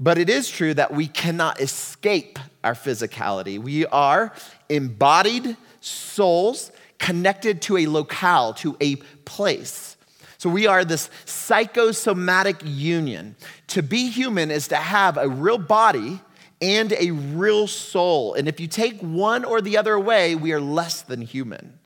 But 0.00 0.18
it 0.18 0.28
is 0.28 0.50
true 0.50 0.74
that 0.74 0.92
we 0.92 1.06
cannot 1.06 1.60
escape 1.60 2.38
our 2.64 2.74
physicality. 2.74 3.60
We 3.60 3.86
are 3.86 4.32
embodied 4.68 5.56
souls 5.80 6.72
connected 7.04 7.60
to 7.60 7.76
a 7.76 7.86
locale, 7.86 8.54
to 8.54 8.74
a 8.80 8.96
place. 9.26 9.98
So 10.38 10.48
we 10.48 10.66
are 10.66 10.86
this 10.86 11.10
psychosomatic 11.26 12.62
union. 12.64 13.36
To 13.68 13.82
be 13.82 14.08
human 14.08 14.50
is 14.50 14.68
to 14.68 14.76
have 14.76 15.18
a 15.18 15.28
real 15.28 15.58
body 15.58 16.18
and 16.62 16.94
a 16.94 17.10
real 17.10 17.66
soul. 17.66 18.32
And 18.32 18.48
if 18.48 18.58
you 18.58 18.68
take 18.68 19.00
one 19.00 19.44
or 19.44 19.60
the 19.60 19.76
other 19.76 19.92
away, 19.92 20.34
we 20.34 20.52
are 20.52 20.60
less 20.62 21.02
than 21.02 21.20
human. 21.20 21.78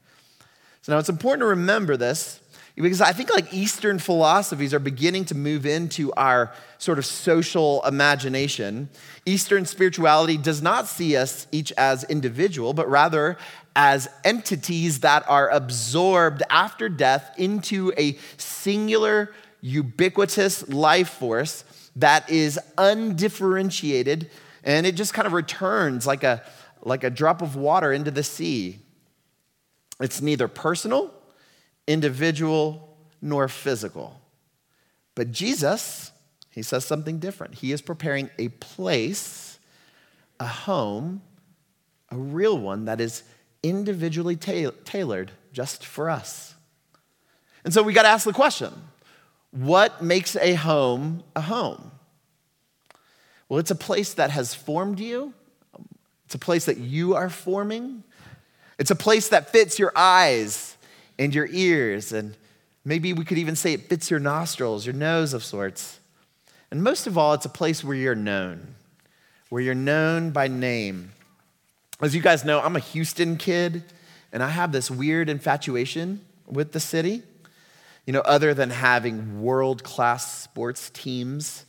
So 0.82 0.92
now 0.92 1.00
it's 1.00 1.08
important 1.08 1.40
to 1.40 1.46
remember 1.46 1.96
this 1.96 2.40
because 2.76 3.00
I 3.00 3.12
think 3.12 3.30
like 3.30 3.52
Eastern 3.52 3.98
philosophies 3.98 4.72
are 4.72 4.78
beginning 4.78 5.24
to 5.26 5.34
move 5.34 5.66
into 5.66 6.12
our 6.12 6.52
sort 6.78 6.98
of 6.98 7.04
social 7.04 7.84
imagination. 7.84 8.88
Eastern 9.26 9.66
spirituality 9.66 10.36
does 10.36 10.62
not 10.62 10.86
see 10.86 11.16
us 11.16 11.48
each 11.50 11.72
as 11.72 12.04
individual, 12.04 12.72
but 12.72 12.88
rather 12.88 13.36
as 13.80 14.08
entities 14.24 15.00
that 15.00 15.24
are 15.28 15.48
absorbed 15.50 16.42
after 16.50 16.88
death 16.88 17.32
into 17.38 17.92
a 17.96 18.18
singular, 18.36 19.32
ubiquitous 19.60 20.68
life 20.68 21.10
force 21.10 21.62
that 21.94 22.28
is 22.28 22.58
undifferentiated 22.76 24.28
and 24.64 24.84
it 24.84 24.96
just 24.96 25.14
kind 25.14 25.26
of 25.26 25.32
returns 25.32 26.08
like 26.08 26.24
a, 26.24 26.42
like 26.82 27.04
a 27.04 27.10
drop 27.10 27.40
of 27.40 27.54
water 27.54 27.92
into 27.92 28.10
the 28.10 28.24
sea. 28.24 28.80
It's 30.00 30.20
neither 30.20 30.48
personal, 30.48 31.14
individual, 31.86 32.96
nor 33.22 33.46
physical. 33.46 34.20
But 35.14 35.30
Jesus, 35.30 36.10
he 36.50 36.62
says 36.62 36.84
something 36.84 37.20
different. 37.20 37.54
He 37.54 37.70
is 37.70 37.80
preparing 37.80 38.28
a 38.40 38.48
place, 38.48 39.60
a 40.40 40.46
home, 40.46 41.22
a 42.10 42.16
real 42.16 42.58
one 42.58 42.86
that 42.86 43.00
is 43.00 43.22
individually 43.62 44.36
ta- 44.36 44.72
tailored 44.84 45.32
just 45.52 45.84
for 45.84 46.10
us. 46.10 46.54
And 47.64 47.74
so 47.74 47.82
we 47.82 47.92
got 47.92 48.02
to 48.02 48.08
ask 48.08 48.24
the 48.24 48.32
question 48.32 48.72
what 49.50 50.02
makes 50.02 50.36
a 50.36 50.54
home 50.54 51.22
a 51.34 51.40
home? 51.40 51.90
Well, 53.48 53.58
it's 53.58 53.70
a 53.70 53.76
place 53.76 54.14
that 54.14 54.30
has 54.30 54.54
formed 54.54 55.00
you, 55.00 55.32
it's 56.26 56.34
a 56.34 56.38
place 56.38 56.66
that 56.66 56.76
you 56.76 57.14
are 57.14 57.30
forming, 57.30 58.04
it's 58.78 58.90
a 58.90 58.96
place 58.96 59.28
that 59.28 59.50
fits 59.50 59.78
your 59.78 59.92
eyes 59.96 60.76
and 61.18 61.34
your 61.34 61.48
ears, 61.50 62.12
and 62.12 62.36
maybe 62.84 63.12
we 63.12 63.24
could 63.24 63.38
even 63.38 63.56
say 63.56 63.72
it 63.72 63.88
fits 63.88 64.10
your 64.10 64.20
nostrils, 64.20 64.86
your 64.86 64.94
nose 64.94 65.34
of 65.34 65.42
sorts. 65.42 65.98
And 66.70 66.82
most 66.82 67.06
of 67.06 67.16
all, 67.16 67.32
it's 67.32 67.46
a 67.46 67.50
place 67.50 67.82
where 67.82 67.96
you're 67.96 68.14
known, 68.14 68.74
where 69.48 69.62
you're 69.62 69.74
known 69.74 70.30
by 70.30 70.48
name. 70.48 71.12
As 72.00 72.14
you 72.14 72.22
guys 72.22 72.44
know, 72.44 72.60
I'm 72.60 72.76
a 72.76 72.80
Houston 72.80 73.36
kid, 73.36 73.82
and 74.32 74.40
I 74.40 74.50
have 74.50 74.70
this 74.70 74.88
weird 74.88 75.28
infatuation 75.28 76.20
with 76.46 76.70
the 76.70 76.78
city. 76.78 77.24
You 78.06 78.12
know, 78.12 78.20
other 78.20 78.54
than 78.54 78.70
having 78.70 79.42
world 79.42 79.82
class 79.82 80.42
sports 80.42 80.90
teams 80.90 81.64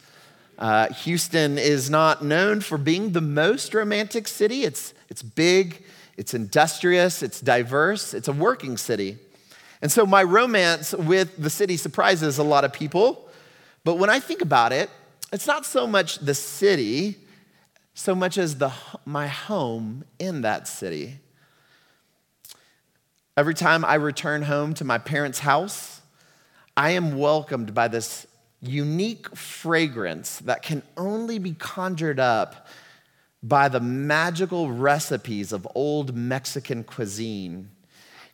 Uh, 0.60 0.92
Houston 1.06 1.58
is 1.58 1.90
not 1.90 2.22
known 2.22 2.60
for 2.60 2.78
being 2.78 3.14
the 3.14 3.22
most 3.22 3.74
romantic 3.74 4.28
city. 4.28 4.66
It's, 4.66 4.94
it's 5.08 5.24
big, 5.24 5.82
it's 6.18 6.34
industrious, 6.34 7.24
it's 7.24 7.40
diverse, 7.40 8.14
it's 8.14 8.28
a 8.28 8.34
working 8.34 8.76
city. 8.76 9.18
And 9.82 9.90
so 9.90 10.06
my 10.06 10.22
romance 10.22 10.94
with 10.94 11.42
the 11.42 11.50
city 11.50 11.78
surprises 11.78 12.40
a 12.40 12.44
lot 12.44 12.66
of 12.66 12.74
people. 12.74 13.30
But 13.86 14.00
when 14.00 14.10
I 14.10 14.20
think 14.20 14.42
about 14.42 14.74
it, 14.74 14.90
it's 15.32 15.48
not 15.48 15.66
so 15.66 15.88
much 15.88 16.20
the 16.20 16.34
city, 16.34 17.16
so 18.00 18.15
much 18.15 18.38
as 18.38 18.60
the, 18.60 18.72
my 19.03 19.27
home 19.27 20.06
in 20.20 20.39
that 20.44 20.70
city. 20.70 21.20
Every 23.36 23.53
time 23.53 23.84
I 23.84 23.96
return 23.96 24.44
home 24.44 24.74
to 24.75 24.86
my 24.86 24.98
parents' 24.98 25.39
house, 25.39 26.00
I 26.77 26.91
am 26.91 27.18
welcomed 27.18 27.74
by 27.74 27.89
this 27.89 28.25
unique 28.62 29.36
fragrance 29.36 30.39
that 30.39 30.62
can 30.62 30.82
only 30.96 31.39
be 31.39 31.51
conjured 31.51 32.22
up 32.22 32.70
by 33.44 33.68
the 33.68 33.82
magical 33.82 34.72
recipes 34.72 35.51
of 35.51 35.68
old 35.75 36.15
Mexican 36.15 36.86
cuisine. 36.86 37.70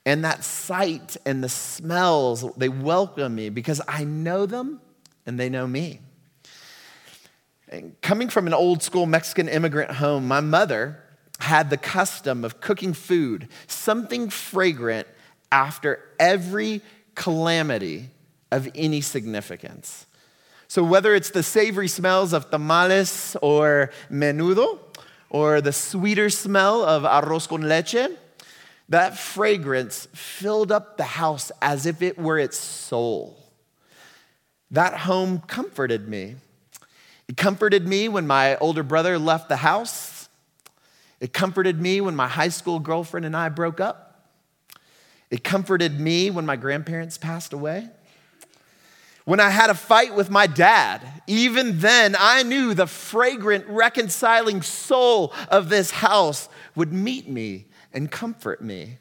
And 0.05 0.23
that 0.23 0.43
sight 0.43 1.17
and 1.25 1.43
the 1.43 1.49
smells, 1.49 2.45
they 2.55 2.69
welcome 2.69 3.33
me 3.33 3.49
because 3.49 3.81
I 3.87 4.03
know 4.03 4.45
them 4.45 4.79
and 5.25 5.39
they 5.39 5.49
know 5.49 5.65
me. 5.65 6.01
And 7.69 7.99
coming 8.01 8.29
from 8.29 8.47
an 8.47 8.53
old 8.53 8.83
school 8.83 9.05
Mexican 9.05 9.47
immigrant 9.47 9.91
home, 9.91 10.27
my 10.27 10.39
mother 10.39 10.99
had 11.39 11.69
the 11.69 11.77
custom 11.77 12.45
of 12.45 12.61
cooking 12.61 12.93
food, 12.93 13.47
something 13.67 14.29
fragrant, 14.29 15.07
after 15.51 15.99
every 16.19 16.81
calamity 17.13 18.09
of 18.51 18.69
any 18.75 19.01
significance. 19.01 20.05
So, 20.67 20.83
whether 20.83 21.13
it's 21.15 21.29
the 21.29 21.43
savory 21.43 21.87
smells 21.87 22.33
of 22.33 22.49
tamales 22.49 23.37
or 23.41 23.91
menudo, 24.09 24.79
or 25.29 25.61
the 25.61 25.71
sweeter 25.71 26.29
smell 26.29 26.83
of 26.83 27.03
arroz 27.03 27.47
con 27.47 27.67
leche, 27.67 28.09
that 28.89 29.17
fragrance 29.17 30.07
filled 30.13 30.71
up 30.71 30.97
the 30.97 31.03
house 31.03 31.51
as 31.61 31.85
if 31.85 32.01
it 32.01 32.17
were 32.17 32.37
its 32.37 32.57
soul. 32.57 33.37
That 34.71 34.99
home 34.99 35.39
comforted 35.39 36.07
me. 36.07 36.35
It 37.27 37.37
comforted 37.37 37.87
me 37.87 38.07
when 38.07 38.27
my 38.27 38.55
older 38.57 38.83
brother 38.83 39.17
left 39.17 39.49
the 39.49 39.57
house. 39.57 40.29
It 41.19 41.33
comforted 41.33 41.81
me 41.81 42.01
when 42.01 42.15
my 42.15 42.27
high 42.27 42.49
school 42.49 42.79
girlfriend 42.79 43.25
and 43.25 43.35
I 43.35 43.49
broke 43.49 43.79
up. 43.79 44.29
It 45.31 45.43
comforted 45.43 45.99
me 45.99 46.29
when 46.29 46.45
my 46.45 46.55
grandparents 46.55 47.17
passed 47.17 47.51
away. 47.51 47.89
When 49.25 49.39
I 49.39 49.49
had 49.49 49.71
a 49.71 49.75
fight 49.75 50.13
with 50.13 50.29
my 50.29 50.45
dad, 50.45 51.01
even 51.25 51.79
then 51.79 52.15
I 52.17 52.43
knew 52.43 52.75
the 52.75 52.85
fragrant, 52.85 53.65
reconciling 53.67 54.61
soul 54.61 55.33
of 55.49 55.69
this 55.69 55.89
house 55.89 56.47
would 56.75 56.93
meet 56.93 57.27
me 57.27 57.65
and 57.91 58.11
comfort 58.11 58.61
me. 58.61 58.99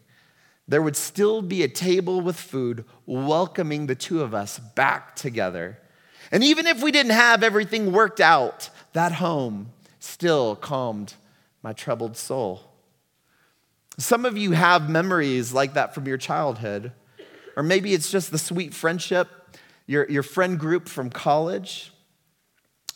There 0.66 0.80
would 0.80 0.96
still 0.96 1.42
be 1.42 1.62
a 1.62 1.68
table 1.68 2.22
with 2.22 2.36
food 2.36 2.86
welcoming 3.04 3.86
the 3.86 3.94
two 3.94 4.22
of 4.22 4.34
us 4.34 4.58
back 4.58 5.14
together. 5.14 5.78
And 6.30 6.42
even 6.44 6.66
if 6.66 6.82
we 6.82 6.92
didn't 6.92 7.12
have 7.12 7.42
everything 7.42 7.92
worked 7.92 8.20
out, 8.20 8.70
that 8.92 9.12
home 9.12 9.72
still 9.98 10.56
calmed 10.56 11.14
my 11.62 11.72
troubled 11.72 12.16
soul. 12.16 12.70
Some 13.98 14.24
of 14.24 14.36
you 14.36 14.52
have 14.52 14.90
memories 14.90 15.52
like 15.52 15.74
that 15.74 15.94
from 15.94 16.06
your 16.06 16.18
childhood, 16.18 16.92
or 17.56 17.62
maybe 17.62 17.94
it's 17.94 18.10
just 18.10 18.30
the 18.30 18.38
sweet 18.38 18.74
friendship 18.74 19.28
your, 19.86 20.08
your 20.08 20.22
friend 20.22 20.58
group 20.58 20.88
from 20.88 21.10
college, 21.10 21.92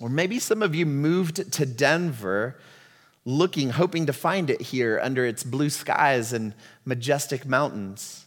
or 0.00 0.08
maybe 0.08 0.38
some 0.38 0.62
of 0.62 0.74
you 0.74 0.86
moved 0.86 1.52
to 1.52 1.66
Denver 1.66 2.58
looking, 3.24 3.70
hoping 3.70 4.06
to 4.06 4.12
find 4.12 4.48
it 4.48 4.60
here 4.60 4.98
under 5.02 5.26
its 5.26 5.42
blue 5.42 5.70
skies 5.70 6.32
and 6.32 6.54
majestic 6.84 7.44
mountains. 7.44 8.24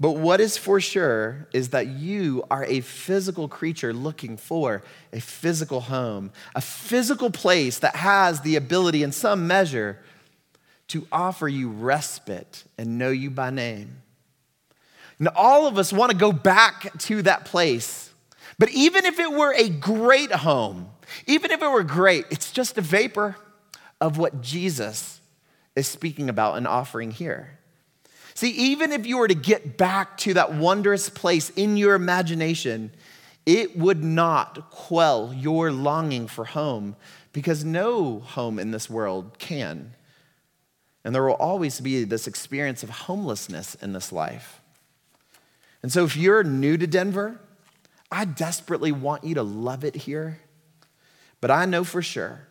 But 0.00 0.12
what 0.12 0.40
is 0.40 0.56
for 0.56 0.80
sure 0.80 1.48
is 1.52 1.70
that 1.70 1.86
you 1.86 2.44
are 2.50 2.64
a 2.64 2.80
physical 2.80 3.48
creature 3.48 3.92
looking 3.92 4.36
for 4.36 4.82
a 5.12 5.20
physical 5.20 5.82
home, 5.82 6.32
a 6.54 6.60
physical 6.60 7.30
place 7.30 7.78
that 7.78 7.96
has 7.96 8.40
the 8.40 8.56
ability, 8.56 9.02
in 9.02 9.12
some 9.12 9.46
measure, 9.46 10.00
to 10.88 11.06
offer 11.12 11.48
you 11.48 11.70
respite 11.70 12.64
and 12.76 12.98
know 12.98 13.10
you 13.10 13.30
by 13.30 13.50
name. 13.50 14.02
And 15.18 15.28
all 15.28 15.66
of 15.66 15.78
us 15.78 15.92
want 15.92 16.10
to 16.10 16.16
go 16.16 16.32
back 16.32 16.98
to 17.00 17.22
that 17.22 17.44
place. 17.44 18.12
But 18.58 18.70
even 18.70 19.04
if 19.04 19.18
it 19.18 19.30
were 19.30 19.54
a 19.54 19.68
great 19.68 20.32
home, 20.32 20.90
even 21.26 21.50
if 21.52 21.62
it 21.62 21.68
were 21.68 21.84
great, 21.84 22.26
it's 22.30 22.50
just 22.50 22.76
a 22.78 22.80
vapor 22.80 23.36
of 24.00 24.18
what 24.18 24.40
Jesus 24.40 25.20
is 25.76 25.86
speaking 25.86 26.28
about 26.28 26.56
and 26.56 26.66
offering 26.66 27.10
here. 27.10 27.58
See, 28.34 28.50
even 28.50 28.90
if 28.90 29.06
you 29.06 29.18
were 29.18 29.28
to 29.28 29.34
get 29.34 29.76
back 29.76 30.18
to 30.18 30.34
that 30.34 30.54
wondrous 30.54 31.08
place 31.08 31.50
in 31.50 31.76
your 31.76 31.94
imagination, 31.94 32.90
it 33.46 33.76
would 33.76 34.02
not 34.02 34.70
quell 34.70 35.32
your 35.32 35.70
longing 35.70 36.26
for 36.26 36.44
home 36.44 36.96
because 37.32 37.64
no 37.64 38.20
home 38.20 38.58
in 38.58 38.72
this 38.72 38.90
world 38.90 39.38
can. 39.38 39.94
And 41.04 41.14
there 41.14 41.22
will 41.22 41.34
always 41.34 41.80
be 41.80 42.04
this 42.04 42.26
experience 42.26 42.82
of 42.82 42.90
homelessness 42.90 43.76
in 43.76 43.92
this 43.92 44.10
life. 44.10 44.60
And 45.82 45.92
so, 45.92 46.04
if 46.04 46.16
you're 46.16 46.42
new 46.42 46.78
to 46.78 46.86
Denver, 46.86 47.38
I 48.10 48.24
desperately 48.24 48.90
want 48.90 49.22
you 49.22 49.34
to 49.34 49.42
love 49.42 49.84
it 49.84 49.94
here. 49.94 50.40
But 51.40 51.50
I 51.50 51.66
know 51.66 51.84
for 51.84 52.00
sure, 52.00 52.48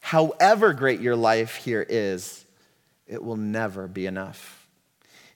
however 0.00 0.72
great 0.72 1.00
your 1.00 1.14
life 1.14 1.56
here 1.56 1.86
is, 1.88 2.44
it 3.06 3.22
will 3.22 3.36
never 3.36 3.86
be 3.86 4.06
enough. 4.06 4.55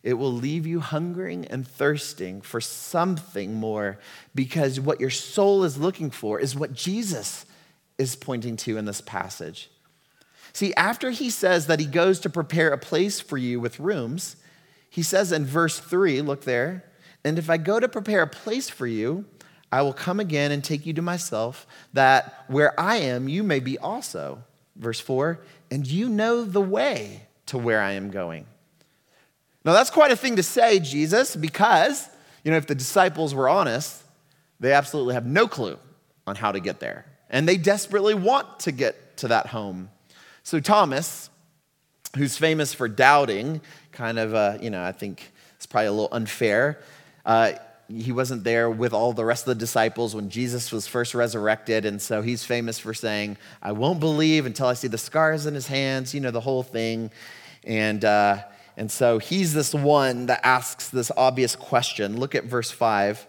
It 0.02 0.14
will 0.14 0.32
leave 0.32 0.66
you 0.66 0.80
hungering 0.80 1.46
and 1.46 1.66
thirsting 1.66 2.40
for 2.40 2.60
something 2.60 3.54
more 3.54 3.98
because 4.34 4.80
what 4.80 5.00
your 5.00 5.10
soul 5.10 5.64
is 5.64 5.76
looking 5.76 6.10
for 6.10 6.40
is 6.40 6.56
what 6.56 6.72
Jesus 6.72 7.44
is 7.98 8.16
pointing 8.16 8.56
to 8.56 8.78
in 8.78 8.86
this 8.86 9.02
passage. 9.02 9.70
See, 10.52 10.74
after 10.74 11.10
he 11.10 11.28
says 11.30 11.66
that 11.66 11.80
he 11.80 11.86
goes 11.86 12.18
to 12.20 12.30
prepare 12.30 12.70
a 12.70 12.78
place 12.78 13.20
for 13.20 13.36
you 13.36 13.60
with 13.60 13.78
rooms, 13.78 14.36
he 14.88 15.02
says 15.02 15.32
in 15.32 15.44
verse 15.44 15.78
3, 15.78 16.22
look 16.22 16.44
there, 16.44 16.84
and 17.24 17.38
if 17.38 17.50
I 17.50 17.58
go 17.58 17.78
to 17.78 17.88
prepare 17.88 18.22
a 18.22 18.26
place 18.26 18.68
for 18.68 18.86
you, 18.86 19.26
I 19.70 19.82
will 19.82 19.92
come 19.92 20.18
again 20.18 20.50
and 20.50 20.64
take 20.64 20.86
you 20.86 20.92
to 20.94 21.02
myself, 21.02 21.66
that 21.92 22.44
where 22.48 22.78
I 22.78 22.96
am, 22.96 23.28
you 23.28 23.42
may 23.42 23.60
be 23.60 23.78
also. 23.78 24.42
Verse 24.76 24.98
4 24.98 25.38
And 25.70 25.86
you 25.86 26.08
know 26.08 26.44
the 26.44 26.60
way 26.60 27.28
to 27.46 27.58
where 27.58 27.80
I 27.80 27.92
am 27.92 28.10
going. 28.10 28.46
Now, 29.64 29.72
that's 29.72 29.90
quite 29.90 30.10
a 30.10 30.16
thing 30.16 30.36
to 30.36 30.42
say, 30.42 30.80
Jesus, 30.80 31.36
because, 31.36 32.08
you 32.44 32.50
know, 32.50 32.56
if 32.56 32.66
the 32.66 32.74
disciples 32.74 33.34
were 33.34 33.48
honest, 33.48 34.02
they 34.58 34.72
absolutely 34.72 35.14
have 35.14 35.26
no 35.26 35.46
clue 35.46 35.78
on 36.26 36.36
how 36.36 36.52
to 36.52 36.60
get 36.60 36.80
there. 36.80 37.04
And 37.28 37.46
they 37.46 37.56
desperately 37.56 38.14
want 38.14 38.60
to 38.60 38.72
get 38.72 39.16
to 39.18 39.28
that 39.28 39.48
home. 39.48 39.90
So, 40.42 40.60
Thomas, 40.60 41.28
who's 42.16 42.36
famous 42.36 42.72
for 42.72 42.88
doubting, 42.88 43.60
kind 43.92 44.18
of, 44.18 44.34
uh, 44.34 44.58
you 44.60 44.70
know, 44.70 44.82
I 44.82 44.92
think 44.92 45.30
it's 45.56 45.66
probably 45.66 45.88
a 45.88 45.92
little 45.92 46.08
unfair. 46.12 46.80
Uh, 47.24 47.52
he 47.88 48.12
wasn't 48.12 48.44
there 48.44 48.70
with 48.70 48.92
all 48.92 49.12
the 49.12 49.24
rest 49.24 49.42
of 49.42 49.48
the 49.48 49.60
disciples 49.60 50.14
when 50.14 50.30
Jesus 50.30 50.72
was 50.72 50.86
first 50.86 51.14
resurrected. 51.14 51.84
And 51.84 52.00
so 52.00 52.22
he's 52.22 52.44
famous 52.44 52.78
for 52.78 52.94
saying, 52.94 53.36
I 53.62 53.72
won't 53.72 54.00
believe 54.00 54.46
until 54.46 54.68
I 54.68 54.74
see 54.74 54.88
the 54.88 54.98
scars 54.98 55.44
in 55.46 55.54
his 55.54 55.66
hands, 55.66 56.14
you 56.14 56.20
know, 56.20 56.30
the 56.30 56.40
whole 56.40 56.62
thing. 56.62 57.10
And, 57.64 58.04
uh, 58.04 58.38
and 58.76 58.90
so 58.90 59.18
he's 59.18 59.52
this 59.54 59.74
one 59.74 60.26
that 60.26 60.40
asks 60.44 60.88
this 60.88 61.10
obvious 61.16 61.56
question. 61.56 62.18
Look 62.18 62.34
at 62.34 62.44
verse 62.44 62.70
5. 62.70 63.26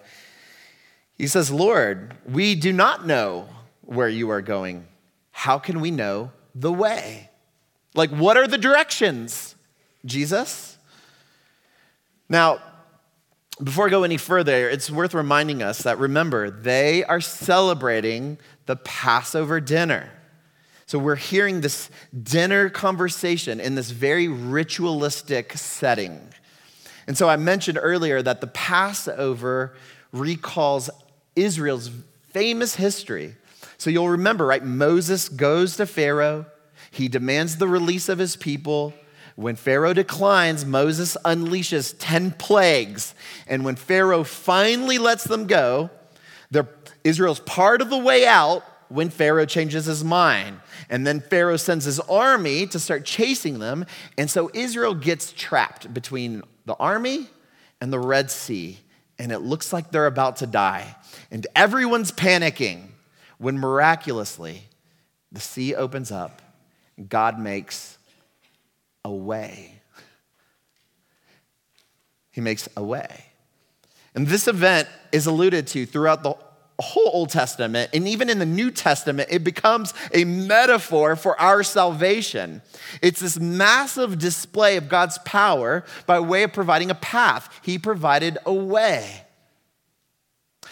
He 1.17 1.27
says, 1.27 1.51
Lord, 1.51 2.15
we 2.27 2.55
do 2.55 2.71
not 2.73 3.05
know 3.05 3.47
where 3.81 4.09
you 4.09 4.29
are 4.29 4.41
going. 4.41 4.87
How 5.31 5.59
can 5.59 5.81
we 5.81 5.91
know 5.91 6.31
the 6.55 6.71
way? 6.71 7.29
Like, 7.93 8.09
what 8.11 8.37
are 8.37 8.47
the 8.47 8.57
directions, 8.57 9.55
Jesus? 10.05 10.77
Now, 12.29 12.59
before 13.61 13.87
I 13.87 13.89
go 13.89 14.03
any 14.03 14.17
further, 14.17 14.69
it's 14.69 14.89
worth 14.89 15.13
reminding 15.13 15.61
us 15.61 15.79
that 15.83 15.99
remember, 15.99 16.49
they 16.49 17.03
are 17.03 17.21
celebrating 17.21 18.37
the 18.65 18.77
Passover 18.77 19.59
dinner. 19.59 20.09
So 20.91 20.99
we're 20.99 21.15
hearing 21.15 21.61
this 21.61 21.89
dinner 22.21 22.69
conversation 22.69 23.61
in 23.61 23.75
this 23.75 23.91
very 23.91 24.27
ritualistic 24.27 25.53
setting. 25.53 26.19
And 27.07 27.17
so 27.17 27.29
I 27.29 27.37
mentioned 27.37 27.79
earlier 27.81 28.21
that 28.21 28.41
the 28.41 28.47
Passover 28.47 29.73
recalls 30.11 30.89
Israel's 31.33 31.89
famous 32.31 32.75
history. 32.75 33.37
So 33.77 33.89
you'll 33.89 34.09
remember, 34.09 34.45
right? 34.45 34.65
Moses 34.65 35.29
goes 35.29 35.77
to 35.77 35.85
Pharaoh, 35.85 36.45
he 36.91 37.07
demands 37.07 37.55
the 37.55 37.69
release 37.69 38.09
of 38.09 38.19
his 38.19 38.35
people. 38.35 38.93
When 39.37 39.55
Pharaoh 39.55 39.93
declines, 39.93 40.65
Moses 40.65 41.15
unleashes 41.23 41.95
10 41.99 42.31
plagues. 42.31 43.15
And 43.47 43.63
when 43.63 43.77
Pharaoh 43.77 44.25
finally 44.25 44.97
lets 44.97 45.23
them 45.23 45.47
go, 45.47 45.89
Israel's 47.05 47.39
part 47.39 47.81
of 47.81 47.89
the 47.89 47.97
way 47.97 48.27
out, 48.27 48.65
when 48.91 49.09
Pharaoh 49.09 49.45
changes 49.45 49.85
his 49.85 50.03
mind. 50.03 50.59
And 50.89 51.07
then 51.07 51.21
Pharaoh 51.21 51.57
sends 51.57 51.85
his 51.85 51.99
army 52.01 52.67
to 52.67 52.79
start 52.79 53.05
chasing 53.05 53.59
them. 53.59 53.85
And 54.17 54.29
so 54.29 54.51
Israel 54.53 54.93
gets 54.93 55.31
trapped 55.31 55.93
between 55.93 56.43
the 56.65 56.75
army 56.75 57.27
and 57.79 57.91
the 57.91 57.99
Red 57.99 58.29
Sea. 58.29 58.79
And 59.17 59.31
it 59.31 59.39
looks 59.39 59.71
like 59.71 59.91
they're 59.91 60.07
about 60.07 60.37
to 60.37 60.47
die. 60.47 60.95
And 61.31 61.47
everyone's 61.55 62.11
panicking 62.11 62.87
when 63.37 63.57
miraculously 63.57 64.63
the 65.31 65.39
sea 65.39 65.73
opens 65.73 66.11
up. 66.11 66.41
and 66.97 67.07
God 67.07 67.39
makes 67.39 67.97
a 69.05 69.11
way. 69.11 69.81
He 72.31 72.41
makes 72.41 72.67
a 72.75 72.83
way. 72.83 73.25
And 74.13 74.27
this 74.27 74.47
event 74.47 74.87
is 75.11 75.25
alluded 75.25 75.67
to 75.67 75.85
throughout 75.85 76.23
the 76.23 76.35
whole 76.81 77.09
Old 77.13 77.29
Testament, 77.29 77.89
and 77.93 78.07
even 78.07 78.29
in 78.29 78.39
the 78.39 78.45
New 78.45 78.71
Testament, 78.71 79.29
it 79.31 79.43
becomes 79.43 79.93
a 80.13 80.23
metaphor 80.25 81.15
for 81.15 81.39
our 81.39 81.63
salvation. 81.63 82.61
It's 83.01 83.19
this 83.19 83.39
massive 83.39 84.19
display 84.19 84.77
of 84.77 84.89
God's 84.89 85.17
power 85.19 85.83
by 86.05 86.19
way 86.19 86.43
of 86.43 86.53
providing 86.53 86.89
a 86.91 86.95
path. 86.95 87.49
He 87.63 87.77
provided 87.77 88.37
a 88.45 88.53
way. 88.53 89.25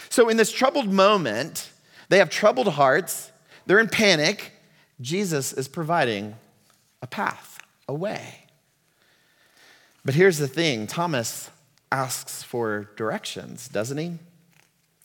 So, 0.09 0.29
in 0.29 0.37
this 0.37 0.51
troubled 0.51 0.91
moment, 0.91 1.69
they 2.09 2.17
have 2.17 2.29
troubled 2.29 2.69
hearts, 2.69 3.31
they're 3.65 3.79
in 3.79 3.89
panic. 3.89 4.53
Jesus 5.01 5.53
is 5.53 5.69
providing 5.69 6.35
a 7.01 7.07
path, 7.07 7.59
a 7.87 7.93
way. 7.93 8.45
But 10.03 10.15
here's 10.15 10.37
the 10.37 10.47
thing 10.47 10.87
Thomas 10.87 11.49
asks 11.91 12.43
for 12.43 12.89
directions, 12.95 13.67
doesn't 13.67 13.97
he? 13.97 14.13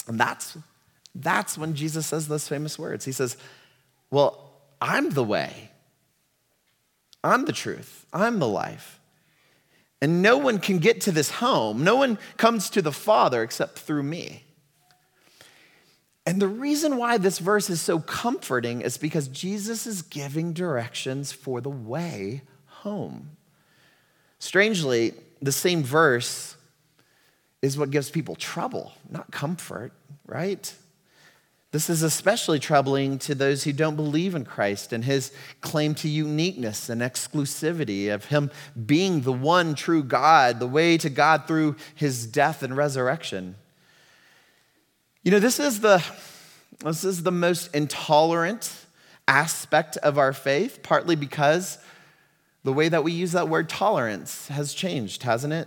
And 0.07 0.19
that's, 0.19 0.57
that's 1.15 1.57
when 1.57 1.75
Jesus 1.75 2.07
says 2.07 2.29
those 2.29 2.49
famous 2.49 2.79
words. 2.79 3.05
He 3.05 3.13
says, 3.13 3.37
Well, 4.11 4.53
I'm 4.81 5.11
the 5.11 5.25
way, 5.25 5.71
I'm 7.23 7.45
the 7.45 7.53
truth, 7.53 8.07
I'm 8.13 8.39
the 8.39 8.49
life. 8.49 9.01
And 10.03 10.21
no 10.21 10.37
one 10.37 10.59
can 10.59 10.79
get 10.79 11.01
to 11.03 11.13
this 11.13 11.31
home, 11.31 11.85
no 11.85 11.97
one 11.97 12.19
comes 12.37 12.69
to 12.71 12.83
the 12.83 12.93
Father 12.93 13.43
except 13.43 13.79
through 13.79 14.03
me. 14.03 14.45
And 16.27 16.41
the 16.41 16.49
reason 16.49 16.97
why 16.97 17.19
this 17.19 17.39
verse 17.39 17.69
is 17.69 17.81
so 17.81 18.01
comforting 18.01 18.81
is 18.81 18.97
because 18.97 19.29
Jesus 19.29 19.87
is 19.87 20.03
giving 20.03 20.53
directions 20.55 21.33
for 21.33 21.61
the 21.61 21.71
way 21.71 22.43
home. 22.67 23.37
Strangely, 24.39 25.13
the 25.43 25.53
same 25.53 25.83
verse 25.83 26.57
is 27.61 27.79
what 27.79 27.91
gives 27.91 28.11
people 28.11 28.37
trouble, 28.37 28.93
not 29.11 29.31
comfort, 29.31 29.93
right? 30.27 30.75
This 31.75 31.91
is 31.91 32.05
especially 32.05 32.61
troubling 32.61 33.19
to 33.19 33.35
those 33.35 33.65
who 33.65 33.73
don't 33.73 33.97
believe 33.97 34.37
in 34.37 34.45
Christ 34.45 34.93
and 34.93 35.05
his 35.05 35.33
claim 35.61 35.97
to 35.97 36.09
uniqueness 36.09 36.89
and 36.89 37.01
exclusivity 37.01 38.15
of 38.15 38.27
him 38.27 38.53
being 38.87 39.23
the 39.23 39.33
one 39.33 39.75
true 39.75 40.05
God, 40.05 40.61
the 40.61 40.69
way 40.69 40.97
to 40.97 41.11
God 41.11 41.49
through 41.49 41.75
his 41.97 42.29
death 42.29 42.63
and 42.63 42.77
resurrection. 42.77 43.57
You 45.25 45.33
know, 45.33 45.41
this 45.41 45.59
is 45.59 45.81
the, 45.81 46.01
this 46.85 47.03
is 47.03 47.25
the 47.25 47.33
most 47.33 47.75
intolerant 47.75 48.73
aspect 49.27 49.97
of 49.97 50.17
our 50.17 50.33
faith, 50.33 50.79
partly 50.85 51.17
because 51.17 51.79
the 52.63 52.73
way 52.73 52.89
that 52.89 53.03
we 53.03 53.11
use 53.11 53.33
that 53.33 53.49
word 53.49 53.69
tolerance 53.69 54.47
has 54.47 54.75
changed, 54.75 55.25
hasn't 55.25 55.53
it? 55.53 55.67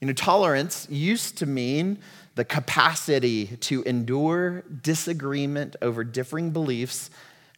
You 0.00 0.08
know, 0.08 0.14
tolerance 0.14 0.88
used 0.90 1.38
to 1.38 1.46
mean 1.46 1.98
the 2.38 2.44
capacity 2.44 3.46
to 3.56 3.82
endure 3.82 4.60
disagreement 4.60 5.74
over 5.82 6.04
differing 6.04 6.52
beliefs 6.52 7.10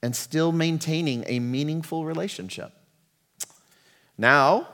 and 0.03 0.17
still 0.17 0.53
maintaining 0.53 1.23
a 1.27 1.39
meaningful 1.39 2.07
relationship. 2.07 2.73
Now, 4.17 4.69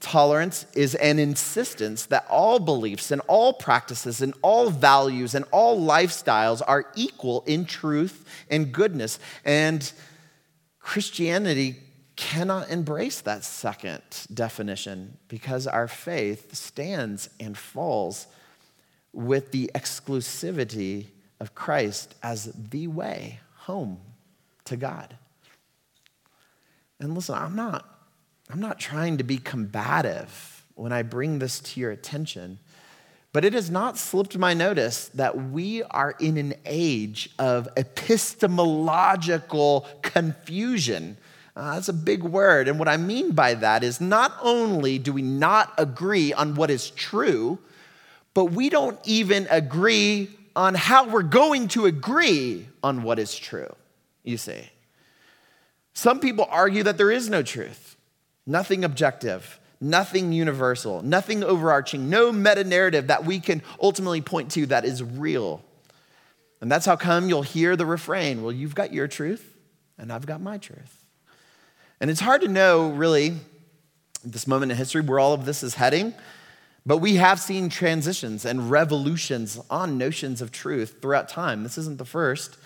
tolerance 0.00 0.66
is 0.74 0.96
an 0.96 1.20
insistence 1.20 2.06
that 2.06 2.26
all 2.28 2.58
beliefs 2.58 3.12
and 3.12 3.22
all 3.28 3.52
practices 3.52 4.22
and 4.22 4.34
all 4.42 4.70
values 4.70 5.36
and 5.36 5.44
all 5.52 5.80
lifestyles 5.80 6.60
are 6.66 6.86
equal 6.96 7.44
in 7.46 7.64
truth 7.64 8.28
and 8.50 8.72
goodness. 8.72 9.20
And 9.44 9.92
Christianity 10.80 11.76
cannot 12.16 12.70
embrace 12.70 13.20
that 13.20 13.44
second 13.44 14.02
definition 14.34 15.18
because 15.28 15.68
our 15.68 15.86
faith 15.86 16.56
stands 16.56 17.30
and 17.38 17.56
falls 17.56 18.26
with 19.12 19.52
the 19.52 19.70
exclusivity 19.74 21.06
of 21.40 21.54
Christ 21.54 22.14
as 22.22 22.52
the 22.70 22.86
way 22.86 23.40
home 23.56 23.98
to 24.64 24.76
God. 24.76 25.16
And 27.00 27.14
listen, 27.14 27.34
I'm 27.34 27.56
not 27.56 27.88
I'm 28.50 28.60
not 28.60 28.78
trying 28.78 29.18
to 29.18 29.24
be 29.24 29.38
combative 29.38 30.64
when 30.74 30.92
I 30.92 31.02
bring 31.02 31.38
this 31.38 31.58
to 31.60 31.80
your 31.80 31.90
attention, 31.90 32.58
but 33.32 33.44
it 33.44 33.54
has 33.54 33.70
not 33.70 33.96
slipped 33.96 34.36
my 34.36 34.52
notice 34.52 35.08
that 35.08 35.50
we 35.50 35.82
are 35.84 36.14
in 36.20 36.36
an 36.36 36.54
age 36.66 37.30
of 37.38 37.68
epistemological 37.76 39.86
confusion 40.02 41.16
uh, 41.54 41.74
that's 41.74 41.88
a 41.88 41.94
big 41.94 42.22
word. 42.22 42.66
And 42.66 42.78
what 42.78 42.88
I 42.88 42.96
mean 42.96 43.32
by 43.32 43.54
that 43.54 43.84
is 43.84 44.00
not 44.00 44.34
only 44.40 44.98
do 44.98 45.12
we 45.12 45.22
not 45.22 45.72
agree 45.76 46.32
on 46.32 46.54
what 46.54 46.70
is 46.70 46.90
true, 46.90 47.58
but 48.34 48.46
we 48.46 48.68
don't 48.68 48.98
even 49.04 49.46
agree 49.50 50.30
on 50.54 50.74
how 50.74 51.08
we're 51.08 51.22
going 51.22 51.68
to 51.68 51.86
agree 51.86 52.68
on 52.82 53.02
what 53.02 53.18
is 53.18 53.36
true, 53.36 53.74
you 54.22 54.36
see. 54.36 54.70
Some 55.94 56.20
people 56.20 56.46
argue 56.50 56.82
that 56.84 56.96
there 56.96 57.10
is 57.10 57.28
no 57.28 57.42
truth, 57.42 57.96
nothing 58.46 58.84
objective, 58.84 59.58
nothing 59.80 60.32
universal, 60.32 61.02
nothing 61.02 61.42
overarching, 61.42 62.08
no 62.08 62.32
meta 62.32 62.64
narrative 62.64 63.08
that 63.08 63.24
we 63.24 63.40
can 63.40 63.62
ultimately 63.80 64.20
point 64.20 64.50
to 64.52 64.66
that 64.66 64.84
is 64.84 65.02
real. 65.02 65.62
And 66.60 66.70
that's 66.70 66.86
how 66.86 66.96
come 66.96 67.28
you'll 67.28 67.42
hear 67.42 67.76
the 67.76 67.84
refrain 67.84 68.42
well, 68.42 68.52
you've 68.52 68.74
got 68.74 68.92
your 68.92 69.08
truth, 69.08 69.56
and 69.98 70.12
I've 70.12 70.26
got 70.26 70.40
my 70.40 70.58
truth. 70.58 71.04
And 72.00 72.10
it's 72.10 72.20
hard 72.20 72.40
to 72.42 72.48
know, 72.48 72.90
really, 72.90 73.34
this 74.24 74.46
moment 74.46 74.72
in 74.72 74.78
history 74.78 75.02
where 75.02 75.18
all 75.18 75.34
of 75.34 75.44
this 75.44 75.62
is 75.62 75.74
heading, 75.74 76.14
but 76.84 76.98
we 76.98 77.16
have 77.16 77.38
seen 77.38 77.68
transitions 77.68 78.44
and 78.44 78.70
revolutions 78.70 79.60
on 79.70 79.98
notions 79.98 80.40
of 80.40 80.50
truth 80.50 80.96
throughout 81.00 81.28
time. 81.28 81.62
This 81.62 81.78
isn't 81.78 81.98
the 81.98 82.04
first. 82.04 82.56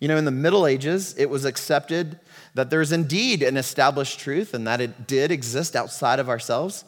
You 0.00 0.08
know, 0.08 0.16
in 0.16 0.24
the 0.24 0.30
Middle 0.30 0.66
Ages, 0.66 1.14
it 1.18 1.30
was 1.30 1.44
accepted 1.44 2.18
that 2.54 2.70
there's 2.70 2.92
indeed 2.92 3.42
an 3.42 3.56
established 3.56 4.20
truth 4.20 4.54
and 4.54 4.66
that 4.66 4.80
it 4.80 5.06
did 5.06 5.30
exist 5.30 5.74
outside 5.74 6.18
of 6.18 6.28
ourselves, 6.28 6.84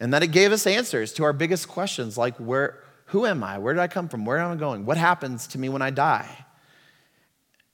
and 0.00 0.12
that 0.12 0.22
it 0.22 0.28
gave 0.28 0.52
us 0.52 0.66
answers 0.66 1.12
to 1.14 1.24
our 1.24 1.32
biggest 1.32 1.68
questions 1.68 2.18
like, 2.18 2.36
where, 2.36 2.82
who 3.06 3.24
am 3.24 3.42
I? 3.42 3.58
Where 3.58 3.72
did 3.72 3.80
I 3.80 3.88
come 3.88 4.08
from? 4.08 4.24
Where 4.24 4.38
am 4.38 4.52
I 4.52 4.56
going? 4.56 4.84
What 4.84 4.96
happens 4.96 5.46
to 5.48 5.58
me 5.58 5.68
when 5.68 5.82
I 5.82 5.90
die? 5.90 6.44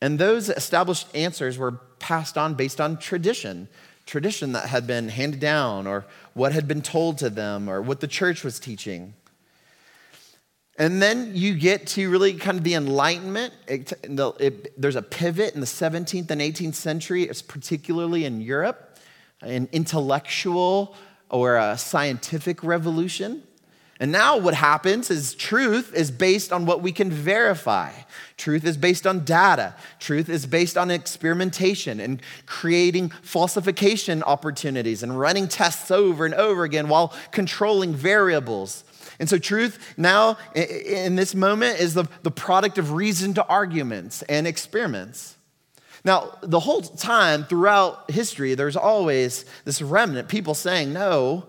And 0.00 0.18
those 0.18 0.48
established 0.48 1.06
answers 1.14 1.58
were 1.58 1.72
passed 1.98 2.36
on 2.36 2.54
based 2.54 2.80
on 2.80 2.96
tradition, 2.98 3.68
tradition 4.04 4.52
that 4.52 4.66
had 4.68 4.86
been 4.86 5.08
handed 5.08 5.40
down, 5.40 5.86
or 5.86 6.04
what 6.34 6.52
had 6.52 6.66
been 6.66 6.82
told 6.82 7.18
to 7.18 7.30
them, 7.30 7.68
or 7.68 7.82
what 7.82 8.00
the 8.00 8.06
church 8.06 8.44
was 8.44 8.58
teaching. 8.58 9.14
And 10.78 11.02
then 11.02 11.32
you 11.34 11.54
get 11.54 11.86
to 11.88 12.10
really 12.10 12.34
kind 12.34 12.56
of 12.56 12.64
the 12.64 12.74
Enlightenment. 12.74 13.52
It, 13.68 13.92
it, 14.02 14.80
there's 14.80 14.96
a 14.96 15.02
pivot 15.02 15.54
in 15.54 15.60
the 15.60 15.66
17th 15.66 16.30
and 16.30 16.40
18th 16.40 16.74
century, 16.74 17.24
it's 17.24 17.42
particularly 17.42 18.24
in 18.24 18.40
Europe, 18.40 18.98
an 19.42 19.68
intellectual 19.72 20.96
or 21.28 21.56
a 21.56 21.76
scientific 21.76 22.62
revolution. 22.64 23.42
And 24.02 24.10
now 24.10 24.36
what 24.36 24.54
happens 24.54 25.12
is 25.12 25.32
truth 25.32 25.94
is 25.94 26.10
based 26.10 26.52
on 26.52 26.66
what 26.66 26.82
we 26.82 26.90
can 26.90 27.08
verify. 27.08 27.92
Truth 28.36 28.64
is 28.64 28.76
based 28.76 29.06
on 29.06 29.24
data. 29.24 29.76
Truth 30.00 30.28
is 30.28 30.44
based 30.44 30.76
on 30.76 30.90
experimentation 30.90 32.00
and 32.00 32.20
creating 32.44 33.10
falsification 33.22 34.24
opportunities 34.24 35.04
and 35.04 35.20
running 35.20 35.46
tests 35.46 35.92
over 35.92 36.24
and 36.26 36.34
over 36.34 36.64
again 36.64 36.88
while 36.88 37.14
controlling 37.30 37.94
variables. 37.94 38.82
And 39.20 39.30
so, 39.30 39.38
truth 39.38 39.94
now 39.96 40.36
in 40.56 41.14
this 41.14 41.32
moment 41.32 41.78
is 41.78 41.94
the, 41.94 42.08
the 42.24 42.32
product 42.32 42.78
of 42.78 42.90
reasoned 42.90 43.38
arguments 43.48 44.22
and 44.22 44.48
experiments. 44.48 45.36
Now, 46.04 46.38
the 46.42 46.58
whole 46.58 46.82
time 46.82 47.44
throughout 47.44 48.10
history, 48.10 48.56
there's 48.56 48.74
always 48.74 49.44
this 49.64 49.80
remnant, 49.80 50.26
people 50.26 50.54
saying, 50.54 50.92
no, 50.92 51.46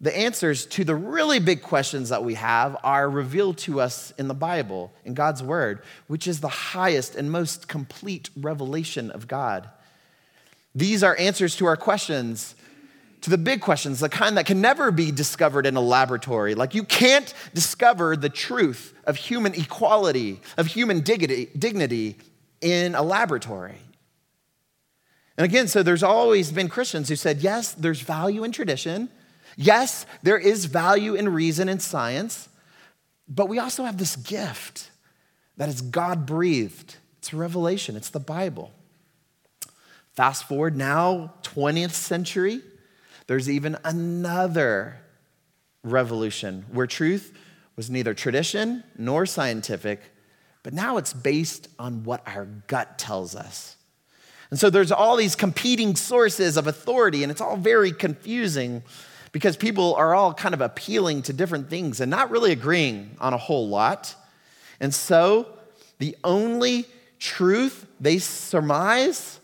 the 0.00 0.16
answers 0.16 0.66
to 0.66 0.84
the 0.84 0.94
really 0.94 1.38
big 1.38 1.62
questions 1.62 2.10
that 2.10 2.22
we 2.22 2.34
have 2.34 2.76
are 2.84 3.08
revealed 3.08 3.56
to 3.58 3.80
us 3.80 4.12
in 4.18 4.28
the 4.28 4.34
Bible, 4.34 4.92
in 5.04 5.14
God's 5.14 5.42
Word, 5.42 5.82
which 6.06 6.26
is 6.26 6.40
the 6.40 6.48
highest 6.48 7.14
and 7.14 7.32
most 7.32 7.66
complete 7.66 8.28
revelation 8.36 9.10
of 9.10 9.26
God. 9.26 9.68
These 10.74 11.02
are 11.02 11.16
answers 11.18 11.56
to 11.56 11.66
our 11.66 11.76
questions, 11.78 12.54
to 13.22 13.30
the 13.30 13.38
big 13.38 13.62
questions, 13.62 14.00
the 14.00 14.10
kind 14.10 14.36
that 14.36 14.44
can 14.44 14.60
never 14.60 14.90
be 14.90 15.10
discovered 15.10 15.64
in 15.64 15.76
a 15.76 15.80
laboratory. 15.80 16.54
Like 16.54 16.74
you 16.74 16.84
can't 16.84 17.32
discover 17.54 18.14
the 18.14 18.28
truth 18.28 18.92
of 19.04 19.16
human 19.16 19.54
equality, 19.54 20.40
of 20.58 20.66
human 20.66 21.00
dignity, 21.00 22.18
in 22.60 22.94
a 22.94 23.02
laboratory. 23.02 23.78
And 25.38 25.46
again, 25.46 25.68
so 25.68 25.82
there's 25.82 26.02
always 26.02 26.52
been 26.52 26.68
Christians 26.68 27.08
who 27.08 27.16
said, 27.16 27.38
yes, 27.38 27.72
there's 27.72 28.00
value 28.02 28.44
in 28.44 28.52
tradition. 28.52 29.08
Yes, 29.56 30.06
there 30.22 30.38
is 30.38 30.66
value 30.66 31.14
in 31.14 31.30
reason 31.30 31.68
and 31.68 31.80
science. 31.80 32.48
But 33.28 33.48
we 33.48 33.58
also 33.58 33.84
have 33.84 33.98
this 33.98 34.16
gift 34.16 34.90
that 35.56 35.68
is 35.68 35.80
God 35.80 36.26
breathed. 36.26 36.96
It's 37.18 37.34
revelation, 37.34 37.96
it's 37.96 38.10
the 38.10 38.20
Bible. 38.20 38.70
Fast 40.12 40.46
forward 40.46 40.76
now, 40.76 41.34
20th 41.42 41.92
century, 41.92 42.60
there's 43.26 43.50
even 43.50 43.76
another 43.84 45.00
revolution 45.82 46.64
where 46.70 46.86
truth 46.86 47.36
was 47.74 47.90
neither 47.90 48.14
tradition 48.14 48.84
nor 48.96 49.26
scientific, 49.26 50.00
but 50.62 50.72
now 50.72 50.96
it's 50.96 51.12
based 51.12 51.68
on 51.78 52.04
what 52.04 52.22
our 52.26 52.46
gut 52.66 52.98
tells 52.98 53.34
us. 53.34 53.76
And 54.50 54.58
so 54.58 54.70
there's 54.70 54.92
all 54.92 55.16
these 55.16 55.34
competing 55.34 55.96
sources 55.96 56.56
of 56.56 56.66
authority, 56.66 57.22
and 57.22 57.32
it's 57.32 57.40
all 57.40 57.56
very 57.56 57.92
confusing 57.92 58.82
because 59.36 59.54
people 59.54 59.94
are 59.96 60.14
all 60.14 60.32
kind 60.32 60.54
of 60.54 60.62
appealing 60.62 61.20
to 61.20 61.30
different 61.30 61.68
things 61.68 62.00
and 62.00 62.10
not 62.10 62.30
really 62.30 62.52
agreeing 62.52 63.10
on 63.20 63.34
a 63.34 63.36
whole 63.36 63.68
lot. 63.68 64.14
And 64.80 64.94
so 64.94 65.48
the 65.98 66.16
only 66.24 66.86
truth 67.18 67.86
they 68.00 68.16
surmise 68.16 69.38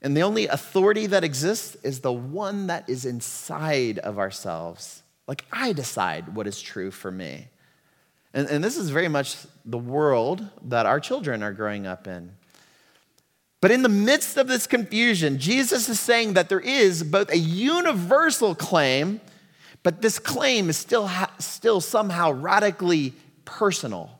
and 0.00 0.16
the 0.16 0.22
only 0.22 0.46
authority 0.46 1.04
that 1.08 1.22
exists 1.22 1.76
is 1.82 2.00
the 2.00 2.14
one 2.14 2.68
that 2.68 2.88
is 2.88 3.04
inside 3.04 3.98
of 3.98 4.18
ourselves. 4.18 5.02
Like 5.28 5.44
I 5.52 5.74
decide 5.74 6.34
what 6.34 6.46
is 6.46 6.62
true 6.62 6.90
for 6.90 7.10
me. 7.10 7.48
And, 8.32 8.48
and 8.48 8.64
this 8.64 8.78
is 8.78 8.88
very 8.88 9.08
much 9.08 9.36
the 9.66 9.76
world 9.76 10.48
that 10.64 10.86
our 10.86 10.98
children 10.98 11.42
are 11.42 11.52
growing 11.52 11.86
up 11.86 12.06
in. 12.06 12.32
But 13.60 13.70
in 13.70 13.82
the 13.82 13.88
midst 13.88 14.36
of 14.36 14.48
this 14.48 14.66
confusion, 14.66 15.38
Jesus 15.38 15.88
is 15.88 15.98
saying 15.98 16.34
that 16.34 16.48
there 16.48 16.60
is 16.60 17.02
both 17.02 17.30
a 17.30 17.38
universal 17.38 18.54
claim, 18.54 19.20
but 19.82 20.02
this 20.02 20.18
claim 20.18 20.68
is 20.68 20.76
still, 20.76 21.10
still 21.38 21.80
somehow 21.80 22.32
radically 22.32 23.14
personal, 23.44 24.18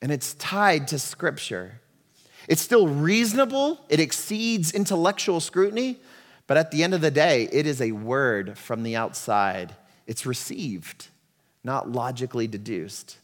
and 0.00 0.10
it's 0.10 0.34
tied 0.34 0.88
to 0.88 0.98
Scripture. 0.98 1.80
It's 2.48 2.62
still 2.62 2.88
reasonable, 2.88 3.80
it 3.88 4.00
exceeds 4.00 4.72
intellectual 4.72 5.40
scrutiny, 5.40 6.00
but 6.46 6.56
at 6.56 6.70
the 6.70 6.82
end 6.82 6.94
of 6.94 7.00
the 7.00 7.10
day, 7.10 7.48
it 7.52 7.66
is 7.66 7.80
a 7.80 7.92
word 7.92 8.58
from 8.58 8.82
the 8.82 8.96
outside. 8.96 9.76
It's 10.06 10.26
received, 10.26 11.08
not 11.62 11.90
logically 11.92 12.46
deduced. 12.46 13.18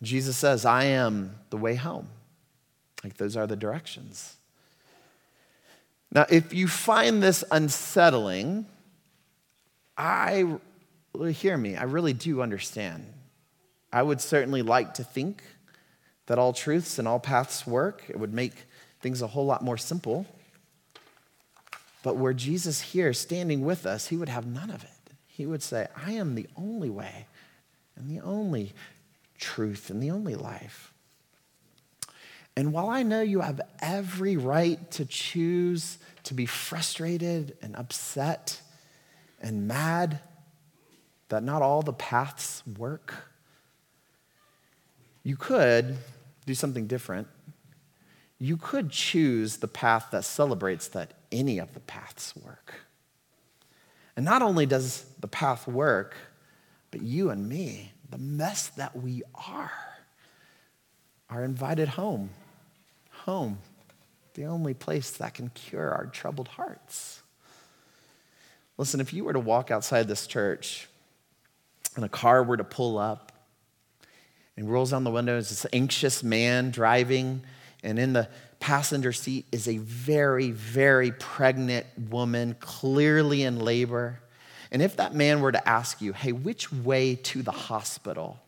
Jesus 0.00 0.36
says, 0.36 0.64
I 0.64 0.84
am 0.84 1.34
the 1.50 1.56
way 1.56 1.74
home. 1.74 2.08
Like 3.02 3.16
those 3.16 3.36
are 3.36 3.46
the 3.46 3.56
directions. 3.56 4.36
Now, 6.10 6.26
if 6.30 6.54
you 6.54 6.68
find 6.68 7.22
this 7.22 7.44
unsettling, 7.50 8.66
I 9.96 10.58
hear 11.32 11.56
me, 11.56 11.76
I 11.76 11.84
really 11.84 12.12
do 12.12 12.40
understand. 12.40 13.12
I 13.92 14.02
would 14.02 14.20
certainly 14.20 14.62
like 14.62 14.94
to 14.94 15.04
think 15.04 15.42
that 16.26 16.38
all 16.38 16.52
truths 16.52 16.98
and 16.98 17.08
all 17.08 17.18
paths 17.18 17.66
work. 17.66 18.04
It 18.08 18.18
would 18.18 18.32
make 18.32 18.52
things 19.00 19.22
a 19.22 19.26
whole 19.26 19.46
lot 19.46 19.62
more 19.62 19.76
simple. 19.76 20.26
But 22.02 22.16
where 22.16 22.32
Jesus 22.32 22.80
here 22.80 23.12
standing 23.12 23.64
with 23.64 23.86
us, 23.86 24.08
he 24.08 24.16
would 24.16 24.28
have 24.28 24.46
none 24.46 24.70
of 24.70 24.84
it. 24.84 24.90
He 25.26 25.46
would 25.46 25.62
say, 25.62 25.88
I 25.96 26.12
am 26.12 26.34
the 26.34 26.46
only 26.56 26.90
way 26.90 27.26
and 27.96 28.10
the 28.10 28.22
only 28.24 28.72
truth 29.38 29.90
and 29.90 30.02
the 30.02 30.10
only 30.10 30.34
life. 30.34 30.87
And 32.58 32.72
while 32.72 32.88
I 32.88 33.04
know 33.04 33.20
you 33.20 33.38
have 33.38 33.60
every 33.78 34.36
right 34.36 34.90
to 34.90 35.04
choose 35.04 35.96
to 36.24 36.34
be 36.34 36.44
frustrated 36.44 37.56
and 37.62 37.76
upset 37.76 38.60
and 39.40 39.68
mad 39.68 40.18
that 41.28 41.44
not 41.44 41.62
all 41.62 41.82
the 41.82 41.92
paths 41.92 42.64
work, 42.66 43.14
you 45.22 45.36
could 45.36 45.98
do 46.46 46.54
something 46.54 46.88
different. 46.88 47.28
You 48.40 48.56
could 48.56 48.90
choose 48.90 49.58
the 49.58 49.68
path 49.68 50.08
that 50.10 50.24
celebrates 50.24 50.88
that 50.88 51.14
any 51.30 51.60
of 51.60 51.74
the 51.74 51.80
paths 51.80 52.34
work. 52.34 52.74
And 54.16 54.24
not 54.24 54.42
only 54.42 54.66
does 54.66 55.04
the 55.20 55.28
path 55.28 55.68
work, 55.68 56.16
but 56.90 57.02
you 57.02 57.30
and 57.30 57.48
me, 57.48 57.92
the 58.10 58.18
mess 58.18 58.66
that 58.70 58.96
we 58.96 59.22
are, 59.36 59.70
are 61.30 61.44
invited 61.44 61.90
home 61.90 62.30
home, 63.28 63.58
the 64.32 64.46
only 64.46 64.72
place 64.72 65.10
that 65.18 65.34
can 65.34 65.50
cure 65.50 65.90
our 65.90 66.06
troubled 66.06 66.48
hearts. 66.48 67.20
Listen, 68.78 69.00
if 69.00 69.12
you 69.12 69.22
were 69.22 69.34
to 69.34 69.38
walk 69.38 69.70
outside 69.70 70.08
this 70.08 70.26
church 70.26 70.88
and 71.94 72.06
a 72.06 72.08
car 72.08 72.42
were 72.42 72.56
to 72.56 72.64
pull 72.64 72.96
up 72.96 73.32
and 74.56 74.72
rolls 74.72 74.92
down 74.92 75.04
the 75.04 75.10
window, 75.10 75.32
windows, 75.32 75.50
this 75.50 75.66
anxious 75.74 76.22
man 76.22 76.70
driving, 76.70 77.42
and 77.82 77.98
in 77.98 78.14
the 78.14 78.30
passenger 78.60 79.12
seat 79.12 79.44
is 79.52 79.68
a 79.68 79.76
very, 79.76 80.50
very 80.50 81.12
pregnant 81.12 81.84
woman, 82.08 82.56
clearly 82.60 83.42
in 83.42 83.60
labor. 83.60 84.20
And 84.72 84.80
if 84.80 84.96
that 84.96 85.14
man 85.14 85.42
were 85.42 85.52
to 85.52 85.68
ask 85.68 86.00
you, 86.00 86.14
hey, 86.14 86.32
which 86.32 86.72
way 86.72 87.14
to 87.14 87.42
the 87.42 87.52
hospital? 87.52 88.40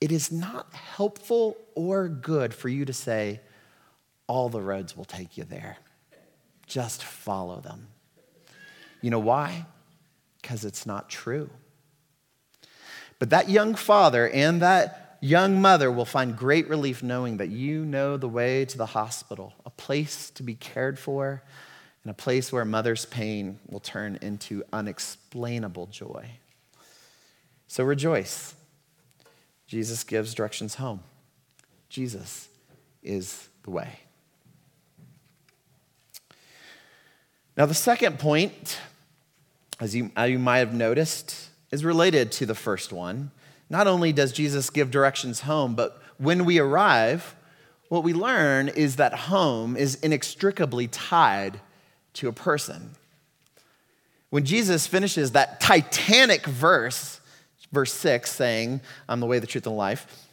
It 0.00 0.12
is 0.12 0.30
not 0.30 0.72
helpful 0.72 1.56
or 1.74 2.06
good 2.06 2.54
for 2.54 2.68
you 2.68 2.84
to 2.84 2.92
say, 2.92 3.40
all 4.28 4.48
the 4.48 4.60
roads 4.60 4.96
will 4.96 5.04
take 5.04 5.36
you 5.36 5.42
there. 5.42 5.78
Just 6.68 7.02
follow 7.02 7.60
them. 7.60 7.88
You 9.00 9.10
know 9.10 9.18
why? 9.18 9.66
Because 10.40 10.64
it's 10.64 10.86
not 10.86 11.10
true. 11.10 11.50
But 13.18 13.30
that 13.30 13.48
young 13.48 13.74
father 13.74 14.28
and 14.28 14.62
that 14.62 15.18
young 15.20 15.60
mother 15.60 15.90
will 15.90 16.04
find 16.04 16.36
great 16.36 16.68
relief 16.68 17.02
knowing 17.02 17.38
that 17.38 17.48
you 17.48 17.84
know 17.84 18.16
the 18.16 18.28
way 18.28 18.64
to 18.66 18.78
the 18.78 18.86
hospital, 18.86 19.54
a 19.66 19.70
place 19.70 20.30
to 20.30 20.42
be 20.42 20.54
cared 20.54 20.98
for, 20.98 21.42
and 22.04 22.10
a 22.10 22.14
place 22.14 22.52
where 22.52 22.64
mother's 22.64 23.06
pain 23.06 23.58
will 23.68 23.80
turn 23.80 24.18
into 24.22 24.62
unexplainable 24.72 25.86
joy. 25.86 26.30
So 27.66 27.82
rejoice. 27.82 28.54
Jesus 29.66 30.04
gives 30.04 30.32
directions 30.32 30.76
home. 30.76 31.00
Jesus 31.88 32.48
is 33.02 33.48
the 33.64 33.70
way. 33.70 33.98
Now, 37.58 37.66
the 37.66 37.74
second 37.74 38.20
point, 38.20 38.78
as 39.80 39.96
you, 39.96 40.12
as 40.14 40.30
you 40.30 40.38
might 40.38 40.58
have 40.58 40.72
noticed, 40.72 41.50
is 41.72 41.84
related 41.84 42.30
to 42.32 42.46
the 42.46 42.54
first 42.54 42.92
one. 42.92 43.32
Not 43.68 43.88
only 43.88 44.12
does 44.12 44.30
Jesus 44.30 44.70
give 44.70 44.92
directions 44.92 45.40
home, 45.40 45.74
but 45.74 46.00
when 46.18 46.44
we 46.44 46.60
arrive, 46.60 47.34
what 47.88 48.04
we 48.04 48.12
learn 48.12 48.68
is 48.68 48.94
that 48.96 49.12
home 49.12 49.76
is 49.76 49.96
inextricably 49.96 50.86
tied 50.86 51.60
to 52.14 52.28
a 52.28 52.32
person. 52.32 52.92
When 54.30 54.44
Jesus 54.44 54.86
finishes 54.86 55.32
that 55.32 55.58
titanic 55.58 56.46
verse, 56.46 57.20
verse 57.72 57.92
6, 57.92 58.30
saying, 58.30 58.82
I'm 59.08 59.18
the 59.18 59.26
way, 59.26 59.40
the 59.40 59.48
truth, 59.48 59.66
and 59.66 59.74
the 59.74 59.76
life, 59.76 60.28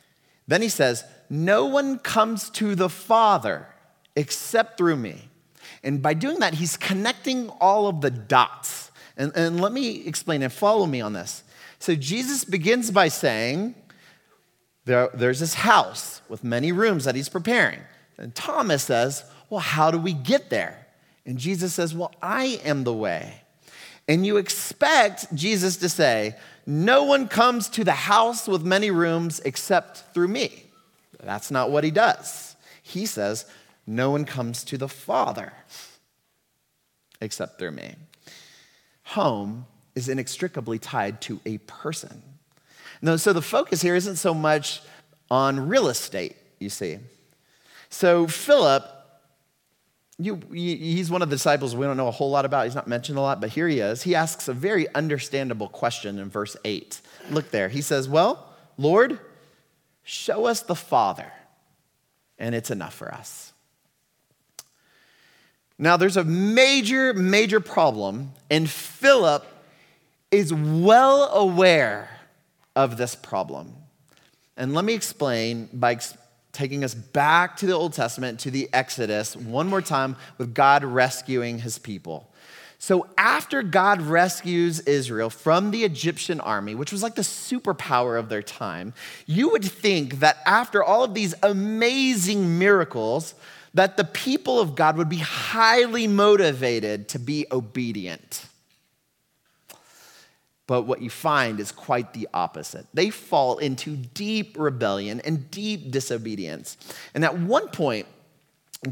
then 0.48 0.62
he 0.62 0.70
says, 0.70 1.04
No 1.28 1.66
one 1.66 1.98
comes 1.98 2.52
to 2.52 2.76
the 2.76 2.90
Father 2.90 3.66
except 4.16 4.78
through 4.78 4.98
me. 4.98 5.30
And 5.86 6.02
by 6.02 6.16
doing 6.16 6.40
that, 6.40 6.56
he's 6.56 6.76
connecting 6.76 7.50
all 7.62 7.88
of 7.88 8.02
the 8.02 8.10
dots. 8.10 8.92
And, 9.16 9.32
and 9.36 9.62
let 9.62 9.72
me 9.72 10.06
explain 10.06 10.42
and 10.42 10.52
follow 10.52 10.86
me 10.86 11.00
on 11.00 11.14
this. 11.14 11.44
So 11.80 11.96
Jesus 11.96 12.44
begins 12.44 12.92
by 12.92 13.08
saying, 13.08 13.76
there, 14.86 15.10
There's 15.14 15.40
this 15.40 15.54
house 15.54 16.22
with 16.28 16.44
many 16.44 16.72
rooms 16.72 17.06
that 17.06 17.16
he's 17.16 17.30
preparing. 17.30 17.80
And 18.18 18.34
Thomas 18.34 18.84
says, 18.84 19.24
Well, 19.50 19.60
how 19.60 19.92
do 19.92 20.00
we 20.00 20.14
get 20.14 20.50
there? 20.50 20.88
And 21.26 21.38
Jesus 21.38 21.74
says, 21.74 21.94
Well, 21.94 22.14
I 22.22 22.60
am 22.64 22.84
the 22.84 22.94
way. 22.94 23.42
And 24.08 24.26
you 24.26 24.38
expect 24.38 25.34
Jesus 25.36 25.78
to 25.78 25.90
say, 25.90 26.36
No 26.66 27.04
one 27.04 27.28
comes 27.28 27.68
to 27.70 27.84
the 27.84 27.94
house 27.94 28.48
with 28.48 28.64
many 28.64 28.92
rooms 28.92 29.40
except 29.42 30.14
through 30.14 30.30
me. 30.30 30.64
That's 31.24 31.50
not 31.50 31.72
what 31.72 31.84
he 31.84 31.92
does. 31.92 32.56
He 32.84 33.08
says, 33.08 33.46
no 33.88 34.12
one 34.12 34.26
comes 34.26 34.64
to 34.66 34.78
the 34.78 34.90
Father 34.90 35.54
except 37.22 37.60
through 37.60 37.72
me. 37.72 37.96
Home 39.04 39.66
is 39.96 40.10
inextricably 40.10 40.80
tied 40.80 41.22
to 41.22 41.40
a 41.46 41.58
person. 41.60 42.22
No, 43.02 43.18
so 43.18 43.34
the 43.34 43.42
focus 43.42 43.82
here 43.82 43.96
isn't 43.96 44.18
so 44.18 44.34
much 44.34 44.82
on 45.30 45.68
real 45.68 45.88
estate, 45.88 46.36
you 46.60 46.70
see. 46.70 47.00
So 47.90 48.28
Philip, 48.28 48.84
you, 50.18 50.42
he's 50.52 51.12
one 51.12 51.22
of 51.22 51.30
the 51.30 51.36
disciples 51.36 51.76
we 51.76 51.86
don't 51.86 51.98
know 51.98 52.08
a 52.08 52.12
whole 52.12 52.30
lot 52.30 52.46
about. 52.46 52.66
He's 52.66 52.76
not 52.76 52.88
mentioned 52.88 53.18
a 53.18 53.22
lot, 53.22 53.42
but 53.42 53.50
here 53.50 53.68
he 53.68 53.80
is. 53.80 54.04
He 54.04 54.16
asks 54.16 54.48
a 54.48 54.54
very 54.54 54.94
understandable 54.96 55.68
question 55.68 56.20
in 56.20 56.30
verse 56.30 56.56
8. 56.64 57.02
Look 57.30 57.52
there. 57.52 57.70
He 57.70 57.82
says, 57.82 58.08
Well, 58.08 58.54
Lord, 58.78 59.20
show 60.04 60.46
us 60.46 60.62
the 60.62 60.76
Father, 60.76 61.32
and 62.38 62.56
it's 62.56 62.72
enough 62.72 62.94
for 62.94 63.14
us. 63.14 63.54
Now, 65.78 65.98
there's 65.98 66.18
a 66.18 66.24
major, 66.24 67.14
major 67.14 67.60
problem, 67.60 68.32
and 68.50 68.70
Philip 68.70 69.46
is 70.32 70.54
well 70.54 71.30
aware 71.34 72.10
of 72.76 72.98
this 72.98 73.16
problem. 73.16 73.74
And 74.58 74.74
let 74.74 74.86
me 74.86 74.94
explain 74.94 75.70
by 75.74 76.00
taking 76.54 76.86
us 76.86 76.94
back 76.94 77.58
to 77.58 77.66
the 77.66 77.74
Old 77.74 77.92
Testament, 77.94 78.40
to 78.42 78.52
the 78.52 78.70
Exodus, 78.72 79.36
one 79.36 79.68
more 79.68 79.82
time 79.82 80.16
with 80.38 80.54
God 80.54 80.86
rescuing 80.86 81.60
his 81.60 81.78
people. 81.78 82.32
So, 82.78 83.08
after 83.18 83.64
God 83.64 84.02
rescues 84.02 84.80
Israel 84.82 85.30
from 85.30 85.72
the 85.72 85.84
Egyptian 85.84 86.40
army, 86.40 86.76
which 86.76 86.92
was 86.92 87.02
like 87.02 87.16
the 87.16 87.22
superpower 87.22 88.20
of 88.20 88.30
their 88.30 88.44
time, 88.44 88.94
you 89.26 89.50
would 89.50 89.64
think 89.64 90.20
that 90.20 90.38
after 90.46 90.84
all 90.84 91.04
of 91.04 91.14
these 91.14 91.34
amazing 91.42 92.60
miracles, 92.60 93.34
that 93.76 93.98
the 93.98 94.06
people 94.06 94.60
of 94.60 94.74
God 94.74 94.98
would 94.98 95.10
be 95.10 95.18
highly 95.18 96.08
motivated 96.08 97.10
to 97.10 97.20
be 97.20 97.46
obedient. 97.52 98.46
But 100.66 100.84
what 100.84 101.02
you 101.02 101.10
find 101.10 101.60
is 101.60 101.72
quite 101.72 102.14
the 102.14 102.28
opposite. 102.34 102.88
They 102.94 103.10
fall 103.10 103.58
into 103.60 103.96
deep 103.96 104.56
rebellion 104.58 105.22
and 105.24 105.52
deep 105.52 105.92
disobedience. 105.92 106.78
And 107.14 107.24
at 107.24 107.38
one 107.38 107.68
point, 107.68 108.08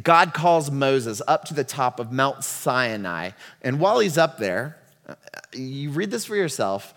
God 0.03 0.33
calls 0.33 0.69
Moses 0.69 1.21
up 1.27 1.45
to 1.45 1.53
the 1.53 1.63
top 1.63 1.99
of 1.99 2.11
Mount 2.11 2.43
Sinai. 2.43 3.31
And 3.61 3.79
while 3.79 3.99
he's 3.99 4.17
up 4.17 4.37
there, 4.37 4.77
uh, 5.07 5.15
you 5.53 5.91
read 5.91 6.11
this 6.11 6.25
for 6.25 6.35
yourself, 6.35 6.93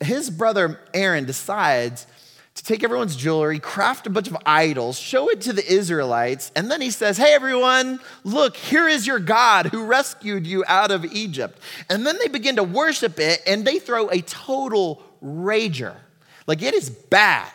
his 0.00 0.30
brother 0.30 0.80
Aaron 0.92 1.24
decides 1.24 2.06
to 2.54 2.62
take 2.62 2.84
everyone's 2.84 3.16
jewelry, 3.16 3.58
craft 3.58 4.06
a 4.06 4.10
bunch 4.10 4.28
of 4.28 4.36
idols, 4.46 4.98
show 4.98 5.28
it 5.28 5.40
to 5.42 5.52
the 5.52 5.66
Israelites, 5.66 6.52
and 6.54 6.70
then 6.70 6.80
he 6.80 6.90
says, 6.90 7.16
Hey, 7.16 7.34
everyone, 7.34 7.98
look, 8.22 8.56
here 8.56 8.88
is 8.88 9.06
your 9.06 9.18
God 9.18 9.66
who 9.66 9.86
rescued 9.86 10.46
you 10.46 10.64
out 10.68 10.90
of 10.90 11.04
Egypt. 11.04 11.58
And 11.90 12.06
then 12.06 12.16
they 12.18 12.28
begin 12.28 12.56
to 12.56 12.62
worship 12.62 13.18
it, 13.18 13.42
and 13.46 13.64
they 13.64 13.78
throw 13.78 14.08
a 14.08 14.20
total 14.20 15.02
rager. 15.22 15.96
Like 16.46 16.62
it 16.62 16.74
is 16.74 16.90
bad. 16.90 17.50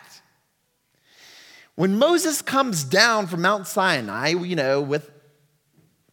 When 1.75 1.97
Moses 1.97 2.41
comes 2.41 2.83
down 2.83 3.27
from 3.27 3.41
Mount 3.41 3.65
Sinai, 3.65 4.29
you 4.29 4.55
know, 4.55 4.81
with 4.81 5.09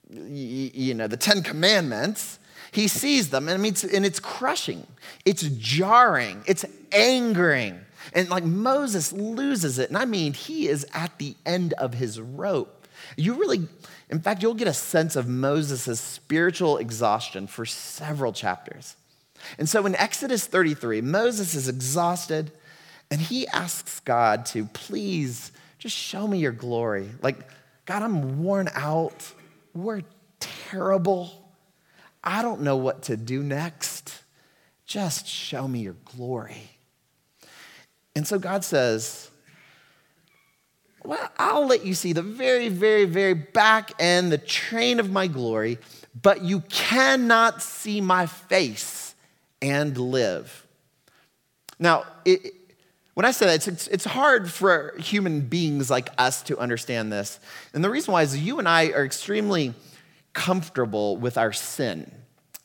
you 0.08 0.94
know, 0.94 1.08
the 1.08 1.16
10 1.16 1.42
commandments, 1.42 2.38
he 2.70 2.88
sees 2.88 3.30
them 3.30 3.48
and 3.48 3.64
it's, 3.66 3.82
and 3.82 4.06
it's 4.06 4.20
crushing. 4.20 4.86
It's 5.24 5.42
jarring. 5.42 6.44
It's 6.46 6.64
angering. 6.92 7.80
And 8.12 8.28
like 8.28 8.44
Moses 8.44 9.12
loses 9.12 9.78
it. 9.78 9.88
And 9.88 9.98
I 9.98 10.04
mean, 10.04 10.32
he 10.32 10.68
is 10.68 10.86
at 10.92 11.18
the 11.18 11.34
end 11.44 11.72
of 11.74 11.94
his 11.94 12.20
rope. 12.20 12.86
You 13.16 13.34
really, 13.34 13.68
in 14.08 14.20
fact, 14.20 14.42
you'll 14.42 14.54
get 14.54 14.68
a 14.68 14.74
sense 14.74 15.16
of 15.16 15.28
Moses' 15.28 16.00
spiritual 16.00 16.78
exhaustion 16.78 17.46
for 17.46 17.66
several 17.66 18.32
chapters. 18.32 18.96
And 19.58 19.68
so 19.68 19.84
in 19.86 19.94
Exodus 19.96 20.46
33, 20.46 21.00
Moses 21.02 21.54
is 21.54 21.68
exhausted 21.68 22.50
and 23.10 23.20
he 23.20 23.46
asks 23.48 24.00
God 24.00 24.46
to 24.46 24.64
please 24.66 25.52
just 25.78 25.96
show 25.96 26.26
me 26.26 26.38
your 26.38 26.52
glory. 26.52 27.08
Like, 27.22 27.36
God, 27.84 28.02
I'm 28.02 28.42
worn 28.42 28.68
out. 28.74 29.32
We're 29.74 30.02
terrible. 30.40 31.52
I 32.24 32.42
don't 32.42 32.62
know 32.62 32.76
what 32.76 33.04
to 33.04 33.16
do 33.16 33.42
next. 33.42 34.12
Just 34.86 35.26
show 35.26 35.68
me 35.68 35.80
your 35.80 35.96
glory. 36.04 36.75
And 38.16 38.26
so 38.26 38.38
God 38.38 38.64
says, 38.64 39.30
Well, 41.04 41.30
I'll 41.38 41.66
let 41.66 41.84
you 41.84 41.92
see 41.92 42.14
the 42.14 42.22
very, 42.22 42.70
very, 42.70 43.04
very 43.04 43.34
back 43.34 43.92
end, 44.00 44.32
the 44.32 44.38
train 44.38 44.98
of 44.98 45.10
my 45.10 45.26
glory, 45.26 45.78
but 46.20 46.42
you 46.42 46.60
cannot 46.62 47.62
see 47.62 48.00
my 48.00 48.24
face 48.24 49.14
and 49.60 49.96
live. 49.98 50.66
Now, 51.78 52.04
it, 52.24 52.54
when 53.12 53.26
I 53.26 53.32
say 53.32 53.46
that, 53.46 53.68
it's, 53.68 53.86
it's 53.86 54.04
hard 54.06 54.50
for 54.50 54.94
human 54.98 55.42
beings 55.42 55.90
like 55.90 56.08
us 56.16 56.42
to 56.44 56.58
understand 56.58 57.12
this. 57.12 57.38
And 57.74 57.84
the 57.84 57.90
reason 57.90 58.12
why 58.12 58.22
is 58.22 58.36
you 58.38 58.58
and 58.58 58.66
I 58.66 58.92
are 58.92 59.04
extremely 59.04 59.74
comfortable 60.32 61.18
with 61.18 61.36
our 61.36 61.52
sin. 61.52 62.10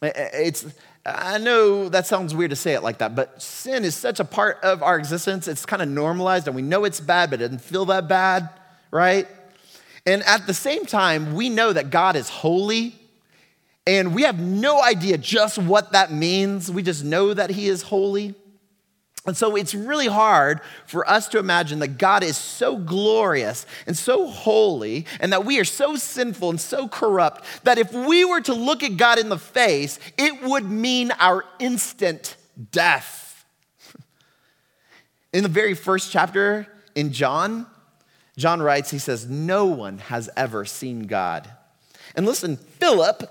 It's, 0.01 0.65
I 1.05 1.39
know 1.39 1.89
that 1.89 2.05
sounds 2.05 2.35
weird 2.35 2.51
to 2.51 2.55
say 2.55 2.73
it 2.73 2.83
like 2.83 2.99
that, 2.99 3.15
but 3.15 3.41
sin 3.41 3.83
is 3.83 3.95
such 3.95 4.19
a 4.19 4.25
part 4.25 4.59
of 4.61 4.83
our 4.83 4.99
existence. 4.99 5.47
It's 5.47 5.65
kind 5.65 5.81
of 5.81 5.89
normalized 5.89 6.47
and 6.47 6.55
we 6.55 6.61
know 6.61 6.85
it's 6.85 6.99
bad, 6.99 7.31
but 7.31 7.41
it 7.41 7.45
doesn't 7.45 7.61
feel 7.61 7.85
that 7.85 8.07
bad, 8.07 8.49
right? 8.91 9.27
And 10.05 10.21
at 10.23 10.45
the 10.45 10.53
same 10.53 10.85
time, 10.85 11.33
we 11.33 11.49
know 11.49 11.73
that 11.73 11.89
God 11.89 12.15
is 12.15 12.29
holy 12.29 12.95
and 13.87 14.13
we 14.13 14.23
have 14.23 14.39
no 14.39 14.81
idea 14.81 15.17
just 15.17 15.57
what 15.57 15.93
that 15.93 16.11
means. 16.11 16.71
We 16.71 16.83
just 16.83 17.03
know 17.03 17.33
that 17.33 17.49
He 17.49 17.67
is 17.67 17.81
holy. 17.81 18.35
And 19.25 19.37
so 19.37 19.55
it's 19.55 19.75
really 19.75 20.07
hard 20.07 20.61
for 20.87 21.07
us 21.07 21.27
to 21.29 21.37
imagine 21.37 21.79
that 21.79 21.99
God 21.99 22.23
is 22.23 22.35
so 22.35 22.75
glorious 22.75 23.67
and 23.85 23.95
so 23.95 24.27
holy 24.27 25.05
and 25.19 25.31
that 25.31 25.45
we 25.45 25.59
are 25.59 25.65
so 25.65 25.95
sinful 25.95 26.49
and 26.49 26.59
so 26.59 26.87
corrupt 26.87 27.45
that 27.63 27.77
if 27.77 27.93
we 27.93 28.25
were 28.25 28.41
to 28.41 28.53
look 28.53 28.81
at 28.81 28.97
God 28.97 29.19
in 29.19 29.29
the 29.29 29.37
face, 29.37 29.99
it 30.17 30.41
would 30.41 30.69
mean 30.69 31.11
our 31.19 31.45
instant 31.59 32.35
death. 32.71 33.45
In 35.33 35.43
the 35.43 35.49
very 35.49 35.75
first 35.75 36.11
chapter 36.11 36.67
in 36.93 37.13
John, 37.13 37.65
John 38.37 38.61
writes, 38.61 38.91
he 38.91 38.99
says, 38.99 39.29
No 39.29 39.65
one 39.65 39.99
has 39.99 40.29
ever 40.35 40.65
seen 40.65 41.03
God. 41.03 41.49
And 42.15 42.25
listen, 42.25 42.57
Philip 42.57 43.23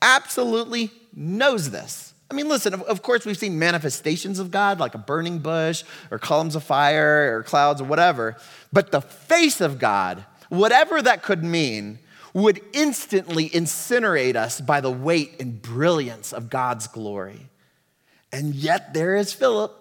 absolutely 0.00 0.90
knows 1.14 1.70
this. 1.70 2.11
I 2.32 2.34
mean, 2.34 2.48
listen, 2.48 2.72
of 2.72 3.02
course, 3.02 3.26
we've 3.26 3.36
seen 3.36 3.58
manifestations 3.58 4.38
of 4.38 4.50
God, 4.50 4.80
like 4.80 4.94
a 4.94 4.98
burning 4.98 5.40
bush 5.40 5.84
or 6.10 6.18
columns 6.18 6.56
of 6.56 6.64
fire 6.64 7.36
or 7.36 7.42
clouds 7.42 7.82
or 7.82 7.84
whatever, 7.84 8.38
but 8.72 8.90
the 8.90 9.02
face 9.02 9.60
of 9.60 9.78
God, 9.78 10.24
whatever 10.48 11.02
that 11.02 11.22
could 11.22 11.44
mean, 11.44 11.98
would 12.32 12.62
instantly 12.72 13.50
incinerate 13.50 14.34
us 14.34 14.62
by 14.62 14.80
the 14.80 14.90
weight 14.90 15.34
and 15.40 15.60
brilliance 15.60 16.32
of 16.32 16.48
God's 16.48 16.86
glory. 16.86 17.50
And 18.32 18.54
yet, 18.54 18.94
there 18.94 19.14
is 19.14 19.34
Philip 19.34 19.76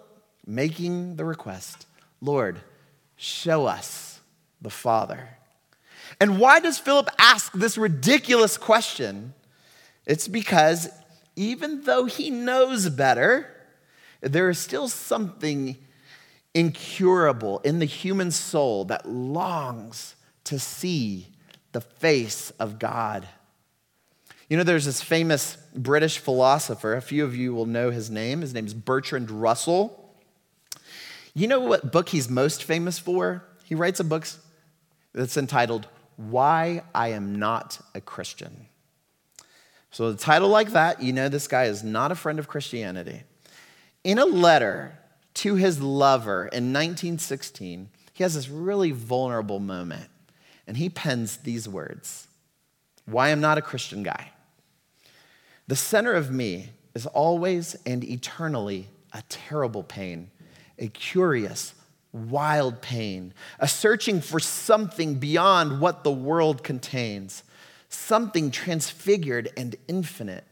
making 0.46 1.16
the 1.16 1.24
request 1.24 1.86
Lord, 2.20 2.60
show 3.16 3.66
us 3.66 4.20
the 4.62 4.70
Father. 4.70 5.30
And 6.20 6.38
why 6.38 6.60
does 6.60 6.78
Philip 6.80 7.10
ask 7.18 7.54
this 7.54 7.78
ridiculous 7.78 8.58
question? 8.58 9.34
It's 10.06 10.28
because 10.28 10.90
even 11.36 11.84
though 11.84 12.06
he 12.06 12.30
knows 12.30 12.90
better, 12.90 13.48
there 14.22 14.50
is 14.50 14.60
still 14.60 14.88
something 14.88 15.78
incurable 16.54 17.60
in 17.60 17.80
the 17.80 17.86
human 17.86 18.32
soul 18.32 18.86
that 18.86 19.08
longs 19.08 20.16
to 20.44 20.60
see 20.60 21.28
the 21.72 21.82
face 21.82 22.52
of 22.60 22.80
God. 22.80 23.28
You 24.50 24.58
know, 24.58 24.64
there's 24.64 24.86
this 24.86 25.02
famous 25.02 25.58
British 25.74 26.18
philosopher, 26.18 26.94
a 26.94 27.02
few 27.02 27.24
of 27.24 27.36
you 27.36 27.54
will 27.54 27.66
know 27.66 27.90
his 27.90 28.10
name. 28.10 28.42
His 28.42 28.54
name 28.54 28.66
is 28.66 28.74
Bertrand 28.74 29.32
Russell. 29.32 30.14
You 31.34 31.48
know 31.48 31.62
what 31.62 31.94
book 31.94 32.10
he's 32.10 32.30
most 32.30 32.66
famous 32.66 33.00
for? 33.00 33.46
He 33.64 33.76
writes 33.76 34.02
a 34.02 34.04
book 34.04 34.28
that's 35.14 35.38
entitled 35.38 35.88
Why 36.18 36.84
I 36.94 37.10
Am 37.10 37.40
Not 37.40 37.80
a 37.96 38.02
Christian. 38.02 38.68
So, 39.92 40.08
a 40.08 40.16
title 40.16 40.48
like 40.48 40.72
that, 40.72 41.02
you 41.02 41.12
know 41.12 41.28
this 41.28 41.50
guy 41.50 41.66
is 41.66 41.84
not 41.84 42.14
a 42.14 42.16
friend 42.16 42.40
of 42.40 42.48
Christianity. 42.48 43.24
In 44.06 44.20
a 44.20 44.26
letter 44.26 44.98
to 45.36 45.56
his 45.56 45.82
lover 45.82 46.44
in 46.44 46.72
1916, 46.72 47.90
he 48.14 48.24
has 48.24 48.36
this 48.36 48.48
really 48.48 48.92
vulnerable 48.92 49.60
moment, 49.60 50.10
and 50.66 50.78
he 50.78 50.90
pens 50.90 51.38
these 51.38 51.68
words 51.68 52.28
Why 53.06 53.32
I'm 53.32 53.42
not 53.42 53.58
a 53.58 53.62
Christian 53.62 54.02
guy. 54.02 54.32
The 55.68 55.76
center 55.76 56.14
of 56.14 56.32
me 56.32 56.70
is 56.96 57.06
always 57.06 57.76
and 57.86 58.04
eternally 58.04 58.88
a 59.12 59.24
terrible 59.28 59.84
pain, 59.84 60.32
a 60.80 60.88
curious, 60.88 61.74
wild 62.14 62.82
pain, 62.82 63.34
a 63.60 63.68
searching 63.68 64.22
for 64.22 64.40
something 64.40 65.16
beyond 65.16 65.82
what 65.82 66.06
the 66.06 66.12
world 66.12 66.64
contains 66.64 67.44
something 67.94 68.52
transfigured 68.52 69.50
and 69.56 69.76
infinite. 69.88 70.46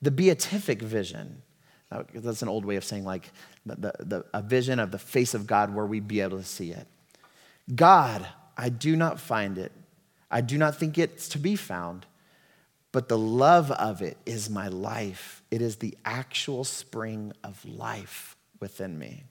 The 0.00 0.10
beatific 0.10 0.80
vision. 0.80 1.42
That's 2.14 2.42
an 2.42 2.48
old 2.48 2.64
way 2.64 2.76
of 2.76 2.84
saying, 2.84 3.04
like, 3.04 3.30
the, 3.66 3.92
the, 3.98 4.24
a 4.32 4.42
vision 4.42 4.78
of 4.78 4.90
the 4.90 4.98
face 4.98 5.34
of 5.34 5.46
God 5.46 5.74
where 5.74 5.86
we'd 5.86 6.08
be 6.08 6.20
able 6.20 6.38
to 6.38 6.44
see 6.44 6.70
it. 6.70 6.86
God, 7.74 8.26
I 8.56 8.68
do 8.68 8.96
not 8.96 9.20
find 9.20 9.58
it. 9.58 9.72
I 10.30 10.40
do 10.40 10.58
not 10.58 10.76
think 10.76 10.98
it's 10.98 11.28
to 11.30 11.38
be 11.38 11.56
found, 11.56 12.06
but 12.92 13.08
the 13.08 13.18
love 13.18 13.70
of 13.72 14.02
it 14.02 14.18
is 14.26 14.50
my 14.50 14.68
life. 14.68 15.42
It 15.50 15.62
is 15.62 15.76
the 15.76 15.96
actual 16.04 16.64
spring 16.64 17.32
of 17.42 17.64
life 17.64 18.36
within 18.60 18.98
me. 18.98 19.24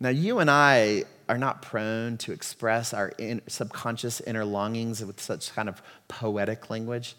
Now, 0.00 0.08
you 0.08 0.38
and 0.40 0.50
I 0.50 1.04
are 1.28 1.38
not 1.38 1.62
prone 1.62 2.18
to 2.18 2.32
express 2.32 2.92
our 2.92 3.08
in, 3.18 3.40
subconscious 3.46 4.20
inner 4.20 4.44
longings 4.44 5.04
with 5.04 5.20
such 5.20 5.54
kind 5.54 5.68
of 5.68 5.80
poetic 6.08 6.68
language, 6.68 7.16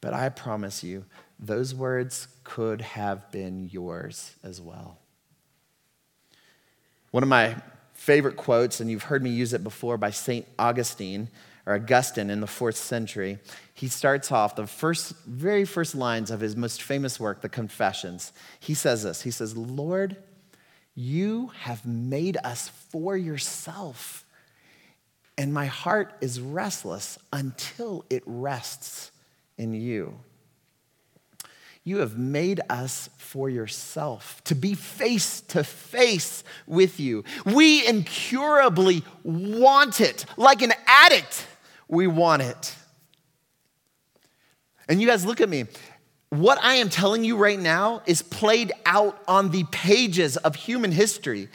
but 0.00 0.14
I 0.14 0.28
promise 0.28 0.84
you, 0.84 1.04
those 1.38 1.74
words 1.74 2.28
could 2.44 2.80
have 2.82 3.30
been 3.32 3.68
yours 3.72 4.34
as 4.42 4.60
well. 4.60 4.98
One 7.10 7.22
of 7.22 7.28
my 7.28 7.56
favorite 7.94 8.36
quotes, 8.36 8.80
and 8.80 8.90
you've 8.90 9.04
heard 9.04 9.22
me 9.22 9.30
use 9.30 9.52
it 9.52 9.64
before, 9.64 9.96
by 9.96 10.10
St. 10.10 10.46
Augustine 10.58 11.28
or 11.66 11.74
Augustine 11.74 12.30
in 12.30 12.40
the 12.40 12.46
fourth 12.46 12.76
century. 12.76 13.38
He 13.74 13.88
starts 13.88 14.30
off 14.30 14.56
the 14.56 14.66
first, 14.66 15.14
very 15.26 15.64
first 15.64 15.94
lines 15.94 16.30
of 16.30 16.40
his 16.40 16.56
most 16.56 16.82
famous 16.82 17.18
work, 17.18 17.40
the 17.40 17.48
Confessions. 17.48 18.32
He 18.58 18.74
says 18.74 19.02
this 19.02 19.22
He 19.22 19.30
says, 19.30 19.56
Lord, 19.56 20.16
you 20.94 21.52
have 21.60 21.86
made 21.86 22.36
us 22.44 22.68
for 22.90 23.16
yourself, 23.16 24.24
and 25.38 25.54
my 25.54 25.66
heart 25.66 26.14
is 26.20 26.40
restless 26.40 27.18
until 27.32 28.04
it 28.10 28.22
rests 28.26 29.10
in 29.56 29.74
you. 29.74 30.18
You 31.82 31.98
have 31.98 32.18
made 32.18 32.60
us 32.68 33.08
for 33.16 33.48
yourself, 33.48 34.42
to 34.44 34.54
be 34.54 34.74
face 34.74 35.40
to 35.42 35.64
face 35.64 36.44
with 36.66 37.00
you. 37.00 37.24
We 37.46 37.86
incurably 37.86 39.02
want 39.22 40.00
it. 40.00 40.26
Like 40.36 40.60
an 40.60 40.74
addict, 40.86 41.46
we 41.88 42.06
want 42.06 42.42
it. 42.42 42.76
And 44.88 45.00
you 45.00 45.06
guys, 45.06 45.24
look 45.24 45.40
at 45.40 45.48
me. 45.48 45.66
What 46.30 46.62
I 46.62 46.76
am 46.76 46.88
telling 46.88 47.24
you 47.24 47.36
right 47.36 47.58
now 47.58 48.02
is 48.06 48.22
played 48.22 48.72
out 48.86 49.20
on 49.26 49.50
the 49.50 49.64
pages 49.64 50.36
of 50.36 50.54
human 50.54 50.92
history. 50.92 51.48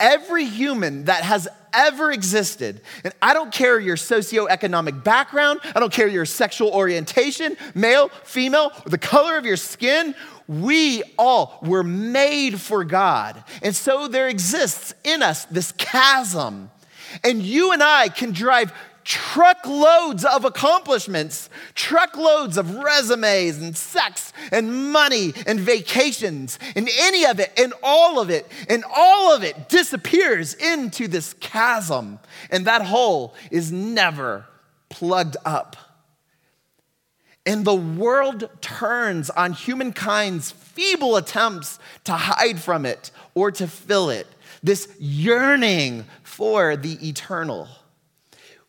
Every 0.00 0.44
human 0.44 1.04
that 1.04 1.22
has 1.22 1.46
ever 1.72 2.10
existed. 2.10 2.80
And 3.04 3.14
I 3.22 3.32
don't 3.32 3.52
care 3.52 3.78
your 3.78 3.96
socioeconomic 3.96 5.04
background, 5.04 5.60
I 5.74 5.78
don't 5.78 5.92
care 5.92 6.08
your 6.08 6.24
sexual 6.24 6.70
orientation, 6.70 7.56
male, 7.74 8.08
female, 8.24 8.72
or 8.84 8.90
the 8.90 8.98
color 8.98 9.36
of 9.36 9.46
your 9.46 9.56
skin. 9.56 10.14
We 10.48 11.02
all 11.18 11.58
were 11.62 11.84
made 11.84 12.60
for 12.60 12.82
God. 12.82 13.44
And 13.62 13.76
so 13.76 14.08
there 14.08 14.28
exists 14.28 14.94
in 15.04 15.22
us 15.22 15.44
this 15.44 15.72
chasm. 15.72 16.70
And 17.22 17.42
you 17.42 17.72
and 17.72 17.82
I 17.82 18.08
can 18.08 18.32
drive 18.32 18.72
truckloads 19.08 20.22
of 20.22 20.44
accomplishments, 20.44 21.48
truckloads 21.74 22.58
of 22.58 22.76
resumes 22.76 23.56
and 23.56 23.74
sex 23.74 24.34
and 24.52 24.92
money 24.92 25.32
and 25.46 25.58
vacations, 25.58 26.58
and 26.76 26.90
any 26.98 27.24
of 27.24 27.40
it 27.40 27.50
and 27.56 27.72
all 27.82 28.20
of 28.20 28.28
it, 28.28 28.46
and 28.68 28.84
all 28.94 29.34
of 29.34 29.42
it 29.42 29.70
disappears 29.70 30.52
into 30.52 31.08
this 31.08 31.32
chasm. 31.40 32.18
And 32.50 32.66
that 32.66 32.82
hole 32.82 33.34
is 33.50 33.72
never 33.72 34.44
plugged 34.90 35.38
up. 35.42 35.74
And 37.46 37.64
the 37.64 37.74
world 37.74 38.50
turns 38.60 39.30
on 39.30 39.54
humankind's 39.54 40.50
feeble 40.50 41.16
attempts 41.16 41.78
to 42.04 42.12
hide 42.12 42.60
from 42.60 42.84
it 42.84 43.10
or 43.34 43.50
to 43.52 43.66
fill 43.66 44.10
it. 44.10 44.26
This 44.62 44.86
yearning 44.98 46.04
for 46.24 46.76
the 46.76 47.08
eternal. 47.08 47.68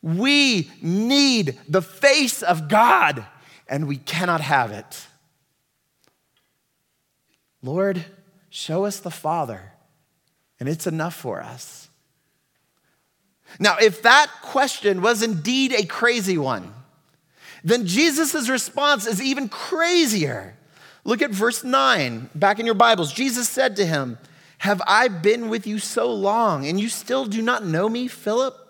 We 0.01 0.71
need 0.81 1.59
the 1.67 1.81
face 1.81 2.41
of 2.41 2.69
God, 2.69 3.25
and 3.67 3.87
we 3.87 3.97
cannot 3.97 4.41
have 4.41 4.71
it. 4.71 5.07
Lord, 7.61 8.05
show 8.49 8.85
us 8.85 8.99
the 8.99 9.11
Father, 9.11 9.73
and 10.59 10.69
it's 10.69 10.87
enough 10.87 11.15
for 11.15 11.41
us. 11.41 11.89
Now, 13.59 13.77
if 13.81 14.01
that 14.03 14.31
question 14.41 15.01
was 15.01 15.23
indeed 15.23 15.73
a 15.73 15.85
crazy 15.85 16.37
one, 16.37 16.73
then 17.63 17.85
Jesus' 17.85 18.47
response 18.47 19.05
is 19.05 19.21
even 19.21 19.49
crazier. 19.49 20.55
Look 21.03 21.21
at 21.21 21.31
verse 21.31 21.63
9, 21.63 22.29
back 22.35 22.59
in 22.59 22.65
your 22.65 22.75
Bibles. 22.75 23.11
Jesus 23.11 23.49
said 23.49 23.75
to 23.77 23.85
him, 23.85 24.17
Have 24.59 24.81
I 24.87 25.07
been 25.07 25.49
with 25.49 25.67
you 25.67 25.79
so 25.79 26.11
long, 26.13 26.65
and 26.67 26.79
you 26.79 26.87
still 26.87 27.25
do 27.25 27.41
not 27.41 27.65
know 27.65 27.89
me, 27.89 28.07
Philip? 28.07 28.68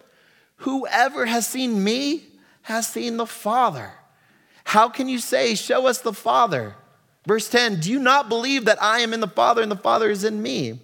Whoever 0.60 1.26
has 1.26 1.47
seen 1.47 1.84
me 1.84 2.24
has 2.64 2.88
seen 2.88 3.18
the 3.18 3.26
Father. 3.26 3.93
How 4.64 4.89
can 4.89 5.10
you 5.10 5.20
say, 5.20 5.55
Show 5.55 5.88
us 5.88 5.99
the 5.99 6.14
Father? 6.14 6.76
Verse 7.26 7.49
10 7.49 7.80
Do 7.80 7.91
you 7.91 7.99
not 7.99 8.30
believe 8.30 8.66
that 8.66 8.82
I 8.82 8.99
am 8.99 9.14
in 9.14 9.20
the 9.20 9.28
Father 9.28 9.62
and 9.62 9.72
the 9.72 9.76
Father 9.76 10.10
is 10.10 10.24
in 10.24 10.41
me? 10.41 10.80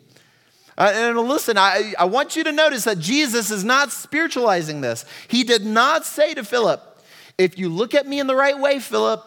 Uh, 0.78 0.92
and 0.94 1.18
listen, 1.18 1.58
I, 1.58 1.94
I 1.98 2.06
want 2.06 2.36
you 2.36 2.44
to 2.44 2.52
notice 2.52 2.84
that 2.84 3.00
Jesus 3.00 3.50
is 3.50 3.64
not 3.64 3.92
spiritualizing 3.92 4.82
this. 4.82 5.06
He 5.28 5.44
did 5.44 5.66
not 5.66 6.06
say 6.06 6.34
to 6.34 6.44
Philip, 6.44 6.82
If 7.38 7.58
you 7.58 7.70
look 7.70 7.94
at 7.94 8.08
me 8.08 8.20
in 8.20 8.28
the 8.28 8.36
right 8.36 8.60
way, 8.60 8.80
Philip, 8.80 9.24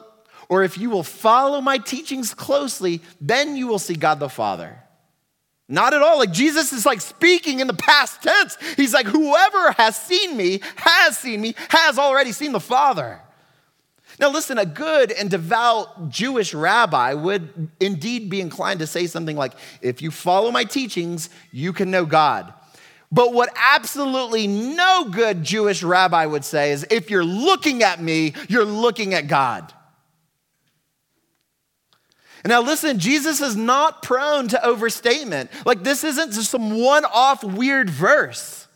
or 0.48 0.62
if 0.62 0.78
you 0.78 0.90
will 0.90 1.02
follow 1.02 1.60
my 1.60 1.78
teachings 1.78 2.34
closely, 2.34 3.00
then 3.20 3.56
you 3.56 3.66
will 3.66 3.78
see 3.78 3.94
God 3.94 4.18
the 4.18 4.28
Father. 4.28 4.78
Not 5.68 5.92
at 5.92 6.00
all. 6.00 6.18
Like 6.18 6.32
Jesus 6.32 6.72
is 6.72 6.86
like 6.86 7.00
speaking 7.00 7.60
in 7.60 7.66
the 7.66 7.74
past 7.74 8.22
tense. 8.22 8.56
He's 8.76 8.94
like, 8.94 9.06
whoever 9.06 9.72
has 9.72 9.96
seen 9.96 10.36
me, 10.36 10.60
has 10.76 11.18
seen 11.18 11.40
me, 11.40 11.54
has 11.68 11.98
already 11.98 12.32
seen 12.32 12.52
the 12.52 12.60
Father. 12.60 13.20
Now, 14.18 14.30
listen, 14.30 14.58
a 14.58 14.66
good 14.66 15.12
and 15.12 15.30
devout 15.30 16.08
Jewish 16.08 16.52
rabbi 16.52 17.12
would 17.12 17.68
indeed 17.78 18.30
be 18.30 18.40
inclined 18.40 18.80
to 18.80 18.86
say 18.86 19.06
something 19.06 19.36
like, 19.36 19.52
if 19.80 20.02
you 20.02 20.10
follow 20.10 20.50
my 20.50 20.64
teachings, 20.64 21.30
you 21.52 21.72
can 21.72 21.90
know 21.90 22.04
God. 22.04 22.52
But 23.12 23.32
what 23.32 23.50
absolutely 23.54 24.46
no 24.46 25.08
good 25.10 25.44
Jewish 25.44 25.82
rabbi 25.82 26.26
would 26.26 26.44
say 26.44 26.72
is, 26.72 26.86
if 26.90 27.10
you're 27.10 27.24
looking 27.24 27.82
at 27.82 28.02
me, 28.02 28.34
you're 28.48 28.64
looking 28.64 29.14
at 29.14 29.28
God. 29.28 29.72
Now, 32.48 32.62
listen, 32.62 32.98
Jesus 32.98 33.42
is 33.42 33.56
not 33.56 34.02
prone 34.02 34.48
to 34.48 34.66
overstatement. 34.66 35.50
Like, 35.66 35.82
this 35.82 36.02
isn't 36.02 36.32
just 36.32 36.50
some 36.50 36.80
one 36.80 37.04
off 37.04 37.44
weird 37.44 37.90
verse. 37.90 38.66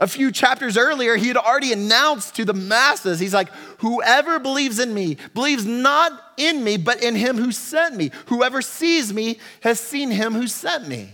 A 0.00 0.08
few 0.08 0.32
chapters 0.32 0.76
earlier, 0.76 1.14
he 1.14 1.28
had 1.28 1.36
already 1.36 1.72
announced 1.72 2.34
to 2.34 2.44
the 2.44 2.52
masses, 2.52 3.20
he's 3.20 3.32
like, 3.32 3.50
Whoever 3.78 4.40
believes 4.40 4.80
in 4.80 4.92
me 4.92 5.16
believes 5.32 5.64
not 5.64 6.12
in 6.36 6.64
me, 6.64 6.76
but 6.76 7.00
in 7.00 7.14
him 7.14 7.36
who 7.36 7.52
sent 7.52 7.94
me. 7.94 8.10
Whoever 8.26 8.60
sees 8.60 9.14
me 9.14 9.38
has 9.60 9.78
seen 9.78 10.10
him 10.10 10.32
who 10.32 10.48
sent 10.48 10.88
me. 10.88 11.10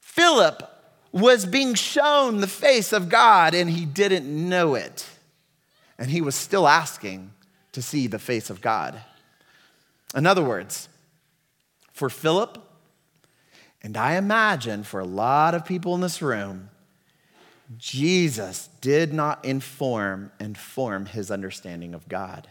Philip 0.00 0.68
was 1.12 1.46
being 1.46 1.74
shown 1.74 2.40
the 2.40 2.48
face 2.48 2.92
of 2.92 3.08
God 3.08 3.54
and 3.54 3.70
he 3.70 3.84
didn't 3.84 4.26
know 4.26 4.74
it. 4.74 5.06
And 5.96 6.10
he 6.10 6.22
was 6.22 6.34
still 6.34 6.66
asking 6.66 7.30
to 7.70 7.80
see 7.80 8.08
the 8.08 8.18
face 8.18 8.50
of 8.50 8.60
God. 8.60 9.00
In 10.16 10.24
other 10.24 10.42
words, 10.42 10.88
for 11.92 12.08
Philip, 12.08 12.58
and 13.82 13.98
I 13.98 14.16
imagine 14.16 14.82
for 14.82 14.98
a 14.98 15.04
lot 15.04 15.54
of 15.54 15.66
people 15.66 15.94
in 15.94 16.00
this 16.00 16.22
room, 16.22 16.70
Jesus 17.76 18.70
did 18.80 19.12
not 19.12 19.44
inform 19.44 20.32
and 20.40 20.56
form 20.56 21.06
his 21.06 21.30
understanding 21.30 21.94
of 21.94 22.08
God. 22.08 22.48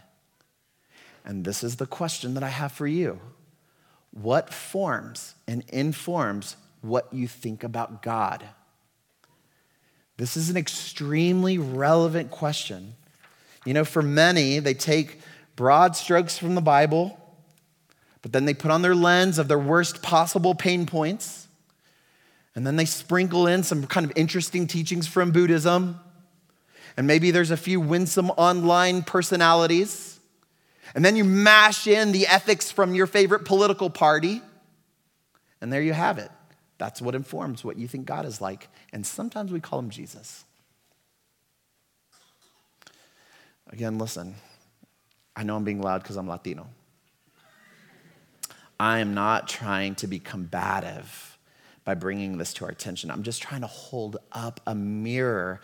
And 1.24 1.44
this 1.44 1.64
is 1.64 1.76
the 1.76 1.86
question 1.86 2.34
that 2.34 2.44
I 2.44 2.48
have 2.48 2.70
for 2.70 2.86
you 2.86 3.20
What 4.12 4.54
forms 4.54 5.34
and 5.48 5.64
informs 5.68 6.56
what 6.82 7.12
you 7.12 7.26
think 7.26 7.64
about 7.64 8.00
God? 8.00 8.44
This 10.18 10.36
is 10.36 10.50
an 10.50 10.56
extremely 10.56 11.58
relevant 11.58 12.30
question. 12.30 12.94
You 13.64 13.74
know, 13.74 13.84
for 13.84 14.02
many, 14.02 14.60
they 14.60 14.72
take 14.72 15.20
broad 15.56 15.96
strokes 15.96 16.38
from 16.38 16.54
the 16.54 16.60
Bible 16.60 17.20
but 18.26 18.32
then 18.32 18.44
they 18.44 18.54
put 18.54 18.72
on 18.72 18.82
their 18.82 18.96
lens 18.96 19.38
of 19.38 19.46
their 19.46 19.56
worst 19.56 20.02
possible 20.02 20.52
pain 20.52 20.84
points. 20.84 21.46
And 22.56 22.66
then 22.66 22.74
they 22.74 22.84
sprinkle 22.84 23.46
in 23.46 23.62
some 23.62 23.86
kind 23.86 24.04
of 24.04 24.12
interesting 24.16 24.66
teachings 24.66 25.06
from 25.06 25.30
Buddhism. 25.30 26.00
And 26.96 27.06
maybe 27.06 27.30
there's 27.30 27.52
a 27.52 27.56
few 27.56 27.78
winsome 27.78 28.30
online 28.30 29.04
personalities. 29.04 30.18
And 30.92 31.04
then 31.04 31.14
you 31.14 31.22
mash 31.22 31.86
in 31.86 32.10
the 32.10 32.26
ethics 32.26 32.72
from 32.72 32.96
your 32.96 33.06
favorite 33.06 33.44
political 33.44 33.90
party. 33.90 34.42
And 35.60 35.72
there 35.72 35.80
you 35.80 35.92
have 35.92 36.18
it. 36.18 36.32
That's 36.78 37.00
what 37.00 37.14
informs 37.14 37.64
what 37.64 37.76
you 37.76 37.86
think 37.86 38.06
God 38.06 38.26
is 38.26 38.40
like. 38.40 38.66
And 38.92 39.06
sometimes 39.06 39.52
we 39.52 39.60
call 39.60 39.78
him 39.78 39.90
Jesus. 39.90 40.44
Again, 43.70 43.98
listen. 43.98 44.34
I 45.36 45.44
know 45.44 45.54
I'm 45.54 45.62
being 45.62 45.80
loud 45.80 46.02
because 46.02 46.16
I'm 46.16 46.26
Latino. 46.26 46.66
I 48.78 48.98
am 48.98 49.14
not 49.14 49.48
trying 49.48 49.94
to 49.96 50.06
be 50.06 50.18
combative 50.18 51.38
by 51.84 51.94
bringing 51.94 52.36
this 52.36 52.52
to 52.54 52.64
our 52.64 52.70
attention. 52.70 53.10
I'm 53.10 53.22
just 53.22 53.42
trying 53.42 53.62
to 53.62 53.66
hold 53.66 54.18
up 54.32 54.60
a 54.66 54.74
mirror 54.74 55.60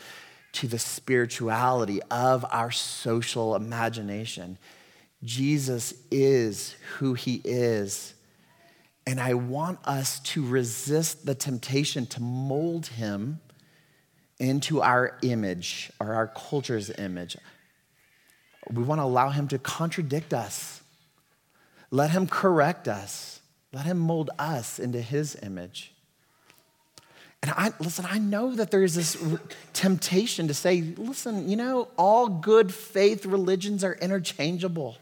to 0.53 0.69
the 0.69 0.79
spirituality 0.79 2.01
of 2.11 2.45
our 2.51 2.71
social 2.71 3.55
imagination. 3.55 4.59
Jesus 5.25 5.95
is 6.11 6.77
who 6.97 7.15
he 7.15 7.41
is, 7.45 8.15
And 9.07 9.21
I 9.21 9.35
want 9.35 9.81
us 9.85 10.21
to 10.21 10.47
resist 10.47 11.27
the 11.27 11.35
temptation 11.35 12.07
to 12.07 12.23
mold 12.23 12.87
him 12.87 13.41
into 14.39 14.81
our 14.81 15.19
image 15.23 15.91
or 15.99 16.15
our 16.15 16.29
culture's 16.29 16.91
image. 16.91 17.37
We 18.71 18.83
want 18.83 19.01
to 19.01 19.05
allow 19.05 19.31
him 19.31 19.49
to 19.49 19.59
contradict 19.59 20.33
us. 20.33 20.82
Let 21.93 22.11
him 22.11 22.27
correct 22.27 22.89
us. 22.89 23.41
Let 23.73 23.85
him 23.85 23.99
mold 23.99 24.31
us 24.39 24.79
into 24.79 25.01
his 25.01 25.37
image. 25.43 25.93
And 27.43 27.53
I 27.53 27.73
listen, 27.81 28.07
I 28.09 28.19
know 28.19 28.55
that 28.55 28.71
there's 28.71 28.95
this 28.95 29.17
temptation 29.73 30.49
to 30.49 30.55
say, 30.55 30.81
listen, 30.97 31.49
you 31.49 31.57
know, 31.57 31.89
all 31.99 32.29
good 32.29 32.73
faith 32.73 33.27
religions 33.27 33.85
are 33.85 33.95
interchangeable. 33.95 34.97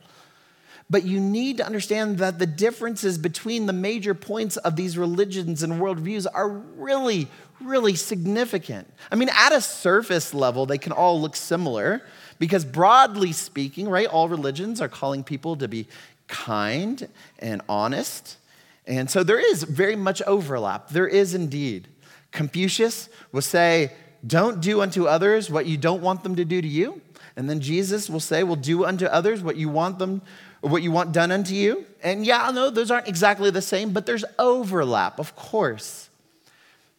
But 0.89 1.05
you 1.05 1.21
need 1.21 1.59
to 1.59 1.67
understand 1.67 2.19
that 2.19 2.41
the 2.41 2.47
differences 2.47 3.19
between 3.19 3.67
the 3.67 3.73
major 3.73 4.13
points 4.13 4.57
of 4.57 4.75
these 4.75 4.99
religions 4.99 5.63
and 5.63 5.75
worldviews 5.75 6.27
are 6.33 6.49
really, 6.49 7.29
really 7.61 7.95
significant. 7.95 8.93
I 9.13 9.15
mean, 9.15 9.29
at 9.33 9.53
a 9.53 9.61
surface 9.61 10.35
level, 10.35 10.67
they 10.67 10.79
can 10.79 10.91
all 10.91 11.21
look 11.21 11.37
similar 11.37 12.03
because, 12.41 12.65
broadly 12.65 13.31
speaking, 13.31 13.89
right, 13.89 14.09
all 14.09 14.29
religions 14.29 14.81
are 14.81 14.89
calling 14.89 15.23
people 15.23 15.55
to 15.57 15.69
be 15.69 15.87
kind 16.31 17.09
and 17.41 17.61
honest. 17.69 18.39
And 18.87 19.11
so 19.11 19.23
there 19.23 19.39
is 19.39 19.65
very 19.65 19.97
much 19.97 20.23
overlap. 20.23 20.89
There 20.89 21.07
is 21.07 21.35
indeed. 21.35 21.89
Confucius 22.33 23.09
will 23.33 23.43
say, 23.43 23.93
Don't 24.27 24.61
do 24.61 24.81
unto 24.81 25.07
others 25.07 25.51
what 25.51 25.67
you 25.67 25.77
don't 25.77 26.01
want 26.01 26.23
them 26.23 26.37
to 26.37 26.45
do 26.45 26.63
to 26.63 26.69
you. 26.69 27.03
And 27.37 27.51
then 27.51 27.61
Jesus 27.61 28.09
will 28.09 28.21
say, 28.21 28.43
Well, 28.43 28.57
do 28.57 28.85
unto 28.85 29.07
others 29.07 29.43
what 29.43 29.57
you 29.57 29.69
want 29.69 29.99
them, 29.99 30.23
what 30.61 30.83
you 30.83 30.93
want 30.93 31.13
done 31.13 31.31
unto 31.31 31.55
you. 31.55 31.85
And 32.03 32.25
yeah, 32.25 32.51
no, 32.55 32.71
those 32.71 32.91
aren't 32.91 33.09
exactly 33.09 33.51
the 33.51 33.63
same, 33.63 33.93
but 33.93 34.07
there's 34.07 34.25
overlap, 34.39 35.19
of 35.19 35.37
course. 35.37 36.09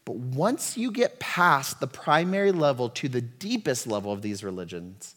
But 0.04 0.16
once 0.16 0.78
you 0.78 0.92
get 0.92 1.20
past 1.20 1.80
the 1.80 1.88
primary 1.88 2.52
level 2.52 2.90
to 2.90 3.08
the 3.08 3.22
deepest 3.22 3.88
level 3.88 4.12
of 4.12 4.22
these 4.22 4.44
religions, 4.44 5.16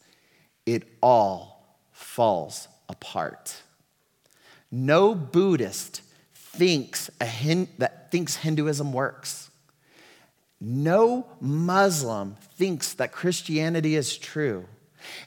it 0.66 0.84
all 1.02 1.78
falls 1.92 2.68
apart. 2.88 3.62
No 4.76 5.14
Buddhist 5.14 6.02
thinks, 6.34 7.08
a 7.20 7.68
that 7.78 8.10
thinks 8.10 8.34
Hinduism 8.34 8.92
works. 8.92 9.48
No 10.60 11.28
Muslim 11.40 12.34
thinks 12.56 12.94
that 12.94 13.12
Christianity 13.12 13.94
is 13.94 14.18
true. 14.18 14.66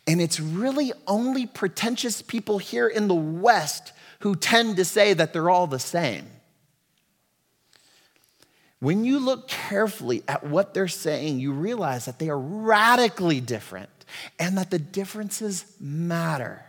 And 0.05 0.19
it's 0.19 0.41
really 0.41 0.91
only 1.07 1.45
pretentious 1.45 2.21
people 2.21 2.57
here 2.57 2.89
in 2.89 3.07
the 3.07 3.15
West 3.15 3.93
who 4.19 4.35
tend 4.35 4.75
to 4.75 4.85
say 4.85 5.13
that 5.13 5.31
they're 5.31 5.49
all 5.49 5.67
the 5.67 5.79
same. 5.79 6.25
When 8.79 9.05
you 9.05 9.17
look 9.17 9.47
carefully 9.47 10.23
at 10.27 10.45
what 10.45 10.73
they're 10.73 10.89
saying, 10.89 11.39
you 11.39 11.53
realize 11.53 12.03
that 12.03 12.19
they 12.19 12.27
are 12.27 12.37
radically 12.37 13.39
different 13.39 13.89
and 14.39 14.57
that 14.57 14.71
the 14.71 14.79
differences 14.79 15.73
matter. 15.79 16.66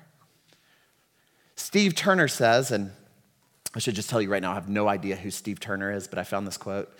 Steve 1.68 1.94
Turner 1.94 2.28
says, 2.28 2.70
and 2.70 2.92
I 3.74 3.78
should 3.78 3.94
just 3.94 4.08
tell 4.08 4.22
you 4.22 4.30
right 4.30 4.40
now, 4.40 4.52
I 4.52 4.54
have 4.54 4.70
no 4.70 4.88
idea 4.88 5.16
who 5.16 5.30
Steve 5.30 5.60
Turner 5.60 5.92
is, 5.92 6.08
but 6.08 6.18
I 6.18 6.24
found 6.24 6.46
this 6.46 6.56
quote. 6.56 6.90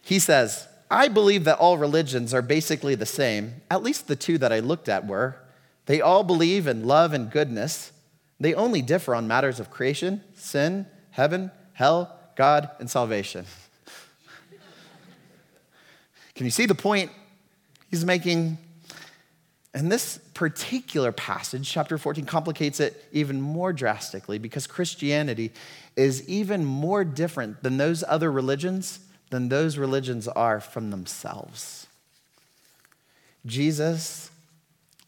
He 0.00 0.18
says, 0.18 0.66
I 0.90 1.08
believe 1.08 1.44
that 1.44 1.58
all 1.58 1.76
religions 1.76 2.32
are 2.32 2.40
basically 2.40 2.94
the 2.94 3.04
same. 3.04 3.60
At 3.70 3.82
least 3.82 4.08
the 4.08 4.16
two 4.16 4.38
that 4.38 4.54
I 4.54 4.60
looked 4.60 4.88
at 4.88 5.06
were. 5.06 5.36
They 5.84 6.00
all 6.00 6.24
believe 6.24 6.66
in 6.66 6.86
love 6.86 7.12
and 7.12 7.30
goodness. 7.30 7.92
They 8.40 8.54
only 8.54 8.80
differ 8.80 9.14
on 9.14 9.28
matters 9.28 9.60
of 9.60 9.70
creation, 9.70 10.22
sin, 10.32 10.86
heaven, 11.10 11.50
hell, 11.74 12.18
God, 12.36 12.70
and 12.80 12.88
salvation. 12.88 13.44
Can 16.34 16.46
you 16.46 16.50
see 16.50 16.64
the 16.64 16.74
point 16.74 17.10
he's 17.90 18.06
making? 18.06 18.56
And 19.74 19.92
this 19.92 20.18
particular 20.32 21.12
passage, 21.12 21.70
chapter 21.70 21.98
14, 21.98 22.24
complicates 22.24 22.80
it 22.80 23.04
even 23.12 23.40
more 23.40 23.72
drastically 23.72 24.38
because 24.38 24.66
Christianity 24.66 25.52
is 25.96 26.26
even 26.28 26.64
more 26.64 27.04
different 27.04 27.62
than 27.62 27.76
those 27.76 28.02
other 28.08 28.32
religions, 28.32 29.00
than 29.30 29.48
those 29.48 29.76
religions 29.76 30.28
are 30.28 30.60
from 30.60 30.90
themselves. 30.90 31.86
Jesus, 33.44 34.30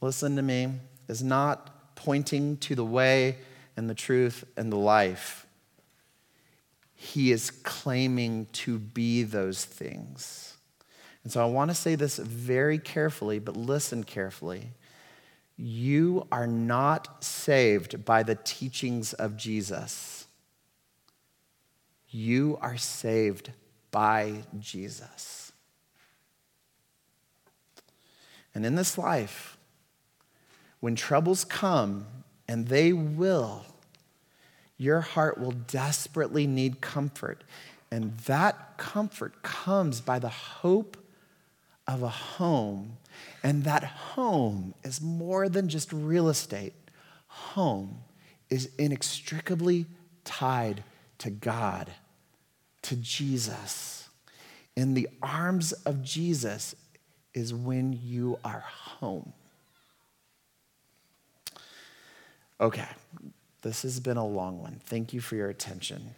listen 0.00 0.36
to 0.36 0.42
me, 0.42 0.72
is 1.08 1.22
not 1.22 1.94
pointing 1.94 2.56
to 2.58 2.74
the 2.74 2.84
way 2.84 3.38
and 3.76 3.88
the 3.88 3.94
truth 3.94 4.44
and 4.56 4.70
the 4.70 4.76
life. 4.76 5.46
He 6.94 7.32
is 7.32 7.50
claiming 7.50 8.46
to 8.52 8.78
be 8.78 9.22
those 9.22 9.64
things. 9.64 10.47
And 11.24 11.32
so 11.32 11.42
I 11.42 11.46
want 11.46 11.70
to 11.70 11.74
say 11.74 11.94
this 11.94 12.16
very 12.18 12.78
carefully, 12.78 13.38
but 13.38 13.56
listen 13.56 14.04
carefully. 14.04 14.72
You 15.56 16.26
are 16.30 16.46
not 16.46 17.22
saved 17.24 18.04
by 18.04 18.22
the 18.22 18.36
teachings 18.36 19.12
of 19.12 19.36
Jesus. 19.36 20.26
You 22.10 22.58
are 22.60 22.76
saved 22.76 23.50
by 23.90 24.44
Jesus. 24.58 25.52
And 28.54 28.64
in 28.64 28.76
this 28.76 28.96
life, 28.96 29.58
when 30.80 30.94
troubles 30.96 31.44
come, 31.44 32.06
and 32.48 32.68
they 32.68 32.92
will, 32.92 33.66
your 34.78 35.00
heart 35.00 35.38
will 35.38 35.50
desperately 35.52 36.46
need 36.46 36.80
comfort. 36.80 37.44
And 37.90 38.16
that 38.20 38.78
comfort 38.78 39.42
comes 39.42 40.00
by 40.00 40.18
the 40.18 40.28
hope 40.28 40.96
of 41.88 42.02
a 42.02 42.08
home. 42.08 42.98
And 43.42 43.64
that 43.64 43.82
home 43.82 44.74
is 44.84 45.00
more 45.00 45.48
than 45.48 45.68
just 45.68 45.92
real 45.92 46.28
estate. 46.28 46.74
Home 47.26 47.98
is 48.50 48.70
inextricably 48.78 49.86
tied 50.24 50.84
to 51.18 51.30
God, 51.30 51.90
to 52.82 52.96
Jesus. 52.96 54.08
In 54.76 54.94
the 54.94 55.08
arms 55.22 55.72
of 55.72 56.02
Jesus 56.04 56.76
is 57.34 57.52
when 57.52 57.98
you 58.00 58.38
are 58.44 58.64
home. 58.68 59.32
Okay, 62.60 62.86
this 63.62 63.82
has 63.82 64.00
been 64.00 64.16
a 64.16 64.26
long 64.26 64.60
one. 64.60 64.80
Thank 64.84 65.12
you 65.12 65.20
for 65.20 65.36
your 65.36 65.48
attention. 65.48 66.14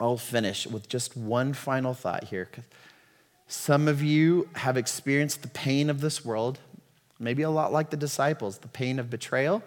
I'll 0.00 0.16
finish 0.16 0.66
with 0.66 0.88
just 0.88 1.16
one 1.16 1.52
final 1.52 1.94
thought 1.94 2.24
here. 2.24 2.48
Some 3.48 3.88
of 3.88 4.02
you 4.02 4.46
have 4.56 4.76
experienced 4.76 5.40
the 5.40 5.48
pain 5.48 5.88
of 5.88 6.02
this 6.02 6.22
world, 6.22 6.58
maybe 7.18 7.42
a 7.42 7.50
lot 7.50 7.72
like 7.72 7.88
the 7.88 7.96
disciples 7.96 8.58
the 8.58 8.68
pain 8.68 8.98
of 8.98 9.08
betrayal, 9.08 9.62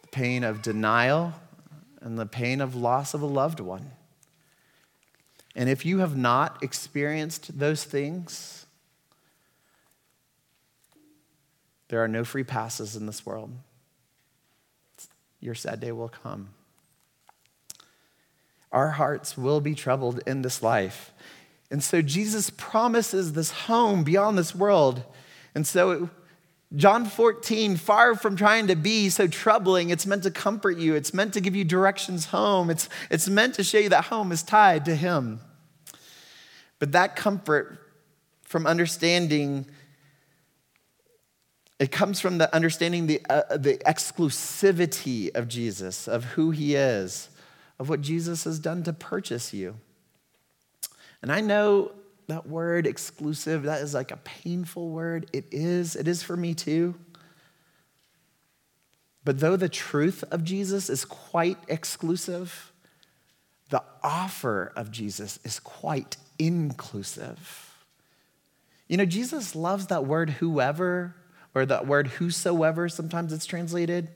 the 0.00 0.08
pain 0.08 0.42
of 0.42 0.62
denial, 0.62 1.34
and 2.00 2.18
the 2.18 2.26
pain 2.26 2.62
of 2.62 2.74
loss 2.74 3.12
of 3.12 3.20
a 3.20 3.26
loved 3.26 3.60
one. 3.60 3.90
And 5.54 5.68
if 5.68 5.84
you 5.84 5.98
have 5.98 6.16
not 6.16 6.62
experienced 6.62 7.58
those 7.58 7.84
things, 7.84 8.64
there 11.88 12.02
are 12.02 12.08
no 12.08 12.24
free 12.24 12.44
passes 12.44 12.96
in 12.96 13.04
this 13.04 13.26
world. 13.26 13.50
Your 15.40 15.54
sad 15.54 15.80
day 15.80 15.92
will 15.92 16.08
come. 16.08 16.48
Our 18.72 18.92
hearts 18.92 19.36
will 19.36 19.60
be 19.60 19.74
troubled 19.74 20.20
in 20.26 20.40
this 20.40 20.62
life. 20.62 21.11
And 21.72 21.82
so 21.82 22.02
Jesus 22.02 22.50
promises 22.50 23.32
this 23.32 23.50
home 23.50 24.04
beyond 24.04 24.36
this 24.36 24.54
world. 24.54 25.04
And 25.54 25.66
so, 25.66 26.10
John 26.76 27.06
14, 27.06 27.78
far 27.78 28.14
from 28.14 28.36
trying 28.36 28.66
to 28.66 28.76
be 28.76 29.08
so 29.08 29.26
troubling, 29.26 29.88
it's 29.88 30.04
meant 30.04 30.22
to 30.24 30.30
comfort 30.30 30.76
you. 30.76 30.94
It's 30.94 31.14
meant 31.14 31.32
to 31.32 31.40
give 31.40 31.56
you 31.56 31.64
directions 31.64 32.26
home. 32.26 32.68
It's, 32.68 32.90
it's 33.10 33.26
meant 33.26 33.54
to 33.54 33.64
show 33.64 33.78
you 33.78 33.88
that 33.88 34.04
home 34.04 34.32
is 34.32 34.42
tied 34.42 34.84
to 34.84 34.94
Him. 34.94 35.40
But 36.78 36.92
that 36.92 37.16
comfort 37.16 37.78
from 38.42 38.66
understanding, 38.66 39.64
it 41.78 41.90
comes 41.90 42.20
from 42.20 42.36
the 42.36 42.54
understanding 42.54 43.06
the, 43.06 43.22
uh, 43.30 43.56
the 43.56 43.78
exclusivity 43.78 45.34
of 45.34 45.48
Jesus, 45.48 46.06
of 46.06 46.24
who 46.24 46.50
He 46.50 46.74
is, 46.74 47.30
of 47.78 47.88
what 47.88 48.02
Jesus 48.02 48.44
has 48.44 48.58
done 48.58 48.82
to 48.82 48.92
purchase 48.92 49.54
you. 49.54 49.76
And 51.22 51.30
I 51.30 51.40
know 51.40 51.92
that 52.26 52.46
word 52.46 52.86
exclusive, 52.86 53.64
that 53.64 53.80
is 53.80 53.94
like 53.94 54.10
a 54.10 54.16
painful 54.18 54.90
word. 54.90 55.28
It 55.32 55.46
is, 55.50 55.96
it 55.96 56.08
is 56.08 56.22
for 56.22 56.36
me 56.36 56.54
too. 56.54 56.94
But 59.24 59.38
though 59.38 59.56
the 59.56 59.68
truth 59.68 60.24
of 60.30 60.42
Jesus 60.42 60.90
is 60.90 61.04
quite 61.04 61.58
exclusive, 61.68 62.72
the 63.70 63.82
offer 64.02 64.72
of 64.76 64.90
Jesus 64.90 65.38
is 65.44 65.60
quite 65.60 66.16
inclusive. 66.38 67.72
You 68.88 68.96
know, 68.96 69.04
Jesus 69.04 69.54
loves 69.54 69.86
that 69.86 70.04
word 70.04 70.30
whoever, 70.30 71.14
or 71.54 71.64
that 71.66 71.86
word 71.86 72.08
whosoever, 72.08 72.88
sometimes 72.88 73.32
it's 73.32 73.46
translated. 73.46 74.08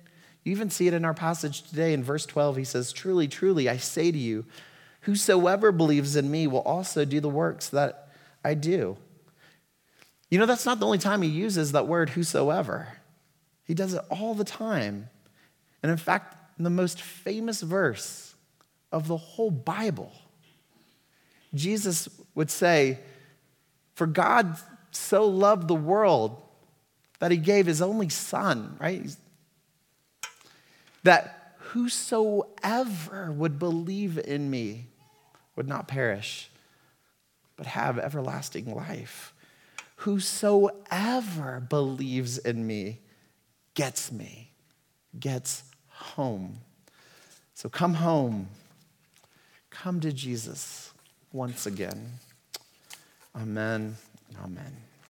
You 0.44 0.52
even 0.52 0.70
see 0.70 0.88
it 0.88 0.94
in 0.94 1.04
our 1.04 1.14
passage 1.14 1.62
today 1.62 1.92
in 1.92 2.02
verse 2.02 2.26
12. 2.26 2.56
He 2.56 2.64
says, 2.64 2.92
Truly, 2.92 3.28
truly, 3.28 3.68
I 3.68 3.76
say 3.76 4.10
to 4.10 4.18
you, 4.18 4.44
whosoever 5.06 5.70
believes 5.70 6.16
in 6.16 6.28
me 6.28 6.48
will 6.48 6.62
also 6.62 7.04
do 7.04 7.20
the 7.20 7.28
works 7.28 7.68
that 7.68 8.08
I 8.44 8.54
do. 8.54 8.96
You 10.28 10.40
know, 10.40 10.46
that's 10.46 10.66
not 10.66 10.80
the 10.80 10.86
only 10.86 10.98
time 10.98 11.22
he 11.22 11.28
uses 11.28 11.70
that 11.72 11.86
word 11.86 12.10
whosoever. 12.10 12.88
He 13.62 13.72
does 13.72 13.94
it 13.94 14.02
all 14.10 14.34
the 14.34 14.42
time. 14.44 15.08
And 15.80 15.92
in 15.92 15.96
fact, 15.96 16.36
in 16.58 16.64
the 16.64 16.70
most 16.70 17.00
famous 17.00 17.62
verse 17.62 18.34
of 18.90 19.06
the 19.06 19.16
whole 19.16 19.52
Bible, 19.52 20.10
Jesus 21.54 22.08
would 22.34 22.50
say, 22.50 22.98
For 23.94 24.08
God 24.08 24.58
so 24.90 25.24
loved 25.24 25.68
the 25.68 25.74
world 25.76 26.42
that 27.20 27.30
he 27.30 27.36
gave 27.36 27.66
his 27.66 27.80
only 27.80 28.08
son, 28.08 28.76
right? 28.80 29.14
That 31.04 31.54
whosoever 31.58 33.30
would 33.30 33.60
believe 33.60 34.18
in 34.18 34.50
me 34.50 34.86
would 35.56 35.66
not 35.66 35.88
perish, 35.88 36.50
but 37.56 37.66
have 37.66 37.98
everlasting 37.98 38.74
life. 38.74 39.32
Whosoever 39.96 41.60
believes 41.60 42.38
in 42.38 42.66
me 42.66 43.00
gets 43.74 44.12
me, 44.12 44.50
gets 45.18 45.64
home. 45.88 46.58
So 47.54 47.68
come 47.68 47.94
home. 47.94 48.48
Come 49.70 50.00
to 50.00 50.12
Jesus 50.12 50.92
once 51.32 51.66
again. 51.66 52.12
Amen. 53.34 53.96
Amen. 54.42 54.85